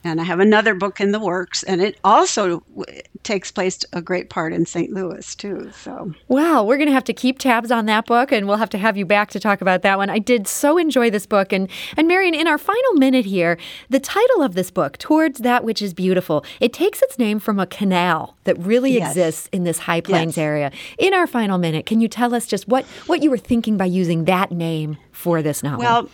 and 0.04 0.22
I 0.22 0.24
have 0.24 0.40
another 0.40 0.74
book 0.74 1.02
in 1.02 1.12
the 1.12 1.20
works, 1.20 1.64
and 1.64 1.82
it 1.82 1.98
also 2.04 2.62
w- 2.76 3.02
takes 3.24 3.52
place 3.52 3.80
a 3.92 4.02
great 4.02 4.30
part 4.30 4.54
in 4.54 4.66
St. 4.66 4.92
Louis 4.92 5.36
too. 5.36 5.72
So 5.74 6.14
wow, 6.28 6.64
we're 6.64 6.78
going 6.78 6.88
to 6.88 6.94
have 6.94 7.04
to 7.06 7.14
keep 7.14 7.40
tabs 7.40 7.70
on 7.70 7.86
that 7.88 8.06
book, 8.06 8.32
and 8.32 8.48
we'll 8.48 8.58
have 8.58 8.70
to 8.72 8.78
have 8.78 8.96
you 8.96 9.06
back 9.06 9.30
to 9.32 9.40
talk 9.40 9.62
about 9.62 9.82
that 9.82 9.98
one. 9.98 10.10
I 10.10 10.20
did 10.20 10.48
so 10.48 10.78
enjoy 10.78 11.10
this 11.10 11.26
book, 11.26 11.52
and 11.52 11.70
and 11.98 12.08
Marian, 12.08 12.34
in 12.34 12.48
our 12.48 12.58
final 12.58 12.94
minute 12.94 13.26
here, 13.26 13.58
the 13.90 14.00
title 14.00 14.42
of 14.42 14.56
this 14.56 14.72
book, 14.72 14.98
"Towards 14.98 15.40
That 15.40 15.64
Which 15.64 15.82
Is 15.82 15.94
Beautiful," 15.94 16.46
it 16.60 16.72
takes 16.72 17.02
its 17.02 17.20
name 17.20 17.40
from 17.40 17.60
a 17.60 17.68
canal 17.68 18.38
that 18.46 18.58
really 18.58 18.94
yes. 18.94 19.12
exists 19.12 19.50
in 19.52 19.66
this 19.66 19.80
High 19.80 20.02
Plains 20.02 20.38
yes. 20.38 20.44
area. 20.44 20.72
In 20.98 21.14
our 21.14 21.28
final 21.28 21.58
minute, 21.58 21.86
can 21.86 22.00
you 22.00 22.08
tell 22.08 22.34
us 22.34 22.48
just 22.48 22.68
what 22.68 22.86
what 23.08 23.22
you 23.22 23.30
were 23.30 23.38
thinking 23.38 23.76
by 23.76 23.86
using 23.86 24.26
that 24.26 24.52
name 24.52 24.98
for 25.12 25.42
this 25.42 25.62
novel? 25.62 25.80
Well 25.80 26.10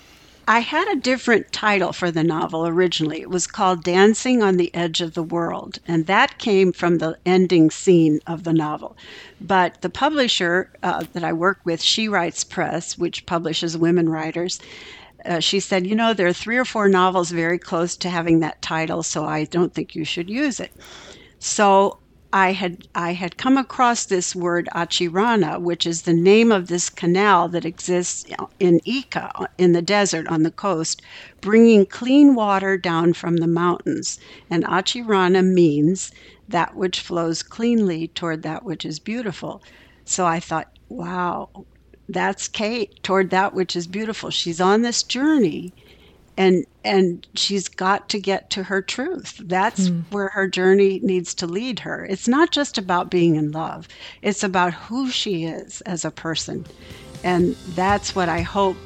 I 0.48 0.60
had 0.60 0.88
a 0.88 0.96
different 0.96 1.52
title 1.52 1.92
for 1.92 2.12
the 2.12 2.24
novel 2.24 2.68
originally. 2.68 3.22
It 3.22 3.32
was 3.32 3.48
called 3.48 3.84
Dancing 3.84 4.44
on 4.44 4.58
the 4.58 4.74
Edge 4.76 5.02
of 5.02 5.16
the 5.16 5.24
World, 5.24 5.80
and 5.88 6.06
that 6.06 6.38
came 6.38 6.72
from 6.72 7.00
the 7.00 7.18
ending 7.26 7.72
scene 7.72 8.20
of 8.28 8.44
the 8.44 8.54
novel. 8.54 8.96
But 9.42 9.82
the 9.82 9.90
publisher 9.90 10.70
uh, 10.84 11.06
that 11.14 11.24
I 11.24 11.34
work 11.34 11.62
with, 11.64 11.82
She 11.82 12.08
Writes 12.08 12.44
Press, 12.44 12.96
which 12.96 13.26
publishes 13.26 13.76
women 13.76 14.08
writers, 14.08 14.60
uh, 15.26 15.40
she 15.40 15.60
said, 15.60 15.88
You 15.88 15.96
know, 15.96 16.14
there 16.14 16.28
are 16.28 16.34
three 16.34 16.58
or 16.58 16.66
four 16.66 16.88
novels 16.88 17.32
very 17.32 17.58
close 17.58 17.98
to 17.98 18.10
having 18.12 18.40
that 18.42 18.62
title, 18.62 19.02
so 19.02 19.26
I 19.26 19.46
don't 19.46 19.74
think 19.74 19.96
you 19.96 20.06
should 20.06 20.30
use 20.30 20.60
it. 20.60 20.72
So 21.40 21.98
I 22.38 22.52
had 22.52 22.86
I 22.94 23.14
had 23.14 23.38
come 23.38 23.58
across 23.58 24.04
this 24.04 24.36
word 24.36 24.68
Achirana, 24.76 25.58
which 25.58 25.88
is 25.88 26.02
the 26.02 26.14
name 26.14 26.52
of 26.52 26.68
this 26.68 26.90
canal 26.90 27.48
that 27.48 27.64
exists 27.64 28.26
in 28.60 28.82
Ica 28.82 29.48
in 29.58 29.72
the 29.72 29.82
desert 29.82 30.28
on 30.28 30.44
the 30.44 30.52
coast, 30.52 31.02
bringing 31.40 31.86
clean 31.86 32.36
water 32.36 32.76
down 32.76 33.14
from 33.14 33.38
the 33.38 33.48
mountains. 33.48 34.20
And 34.50 34.66
Achirana 34.66 35.46
means 35.46 36.12
that 36.50 36.76
which 36.76 37.00
flows 37.00 37.42
cleanly 37.42 38.10
toward 38.10 38.42
that 38.44 38.66
which 38.66 38.84
is 38.84 39.00
beautiful. 39.00 39.64
So 40.04 40.26
I 40.26 40.42
thought, 40.42 40.68
wow, 40.90 41.48
that's 42.10 42.50
Kate 42.50 43.02
toward 43.02 43.30
that 43.30 43.54
which 43.54 43.78
is 43.78 43.88
beautiful. 43.88 44.30
She's 44.30 44.60
on 44.60 44.82
this 44.82 45.04
journey 45.04 45.74
and 46.38 46.66
and 46.84 47.26
she's 47.34 47.68
got 47.68 48.10
to 48.10 48.20
get 48.20 48.50
to 48.50 48.64
her 48.64 48.82
truth 48.82 49.42
that's 49.46 49.90
mm. 49.90 50.04
where 50.12 50.30
her 50.30 50.48
journey 50.48 51.00
needs 51.04 51.34
to 51.34 51.48
lead 51.48 51.80
her 51.80 52.06
it's 52.06 52.28
not 52.28 52.52
just 52.52 52.78
about 52.78 53.10
being 53.10 53.36
in 53.36 53.52
love 53.52 53.88
it's 54.22 54.44
about 54.44 54.74
who 54.74 55.10
she 55.10 55.46
is 55.46 55.82
as 55.82 56.06
a 56.06 56.12
person 56.12 56.66
and 57.24 57.56
that's 57.76 58.16
what 58.16 58.30
i 58.30 58.42
hope 58.42 58.78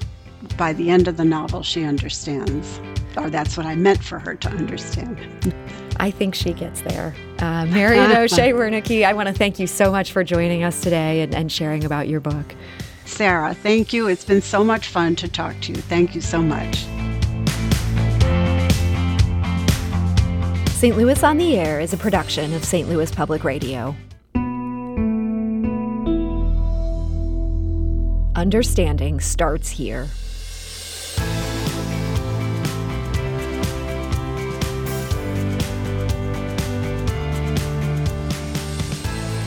by 0.58 0.72
the 0.74 0.90
end 0.90 1.08
of 1.08 1.18
the 1.18 1.26
novel 1.26 1.64
she 1.64 1.84
understands 1.84 2.80
or 3.18 3.30
that's 3.30 3.58
what 3.58 3.66
i 3.66 3.76
meant 3.76 4.04
for 4.04 4.20
her 4.20 4.36
to 4.36 4.50
understand 4.50 5.18
I 6.02 6.12
think 6.12 6.34
she 6.34 6.54
gets 6.54 6.80
there. 6.82 7.14
Uh, 7.40 7.66
Marian 7.66 8.12
O'Shea 8.16 8.54
Wernicke, 8.54 9.06
I 9.06 9.12
want 9.12 9.28
to 9.28 9.34
thank 9.34 9.60
you 9.60 9.68
so 9.68 9.92
much 9.92 10.14
for 10.14 10.24
joining 10.24 10.64
us 10.64 10.80
today 10.80 11.20
and, 11.22 11.36
and 11.36 11.52
sharing 11.52 11.84
about 11.84 12.08
your 12.08 12.22
book. 12.22 12.56
Sarah, 13.04 13.54
thank 13.54 13.92
you. 13.92 14.08
It's 14.08 14.24
been 14.24 14.42
so 14.42 14.64
much 14.64 14.88
fun 14.88 15.18
to 15.18 15.28
talk 15.28 15.60
to 15.62 15.74
you. 15.74 15.82
Thank 15.82 16.16
you 16.16 16.22
so 16.22 16.42
much. 16.42 16.86
St. 20.80 20.96
Louis 20.96 21.22
on 21.26 21.38
the 21.38 21.58
Air 21.58 21.82
is 21.82 21.92
a 21.92 21.98
production 21.98 22.54
of 22.54 22.64
St. 22.64 22.88
Louis 22.88 23.12
Public 23.12 23.44
Radio. 23.44 23.98
Understanding 28.34 29.20
starts 29.20 29.70
here. 29.70 30.08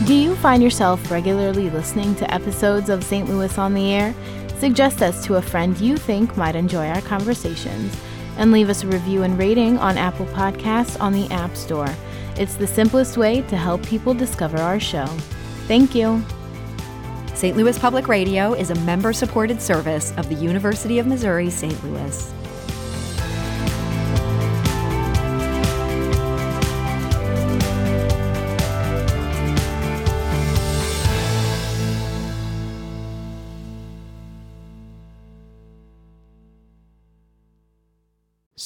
Do 0.05 0.13
you 0.13 0.37
find 0.37 0.63
yourself 0.63 1.11
regularly 1.11 1.71
listening 1.71 2.15
to 2.17 2.31
episodes 2.31 2.91
of 2.91 3.03
St. 3.03 3.27
Louis 3.27 3.57
on 3.57 3.73
the 3.73 3.91
Air? 3.95 4.15
Suggest 4.59 5.01
us 5.01 5.25
to 5.25 5.37
a 5.37 5.43
friend 5.43 5.81
you 5.81 5.97
think 5.97 6.37
might 6.37 6.57
enjoy 6.57 6.89
our 6.89 7.01
conversations 7.01 7.97
and 8.43 8.51
leave 8.51 8.69
us 8.69 8.83
a 8.83 8.87
review 8.89 9.23
and 9.23 9.39
rating 9.39 9.79
on 9.79 9.97
Apple 9.97 10.27
Podcasts 10.27 11.01
on 11.01 11.13
the 11.13 11.31
App 11.31 11.57
Store. 11.57 11.89
It's 12.37 12.57
the 12.57 12.67
simplest 12.67 13.17
way 13.17 13.43
to 13.43 13.57
help 13.57 13.87
people 13.87 14.15
discover 14.15 14.59
our 14.59 14.81
show. 14.81 15.07
Thank 15.69 15.95
you. 15.95 16.21
St. 17.35 17.57
Louis 17.57 17.79
Public 17.79 18.09
Radio 18.09 18.53
is 18.53 18.71
a 18.71 18.75
member 18.81 19.13
supported 19.13 19.63
service 19.63 20.13
of 20.17 20.29
the 20.29 20.35
University 20.35 20.99
of 20.99 21.07
Missouri 21.07 21.51
St. 21.51 21.85
Louis. 21.85 22.33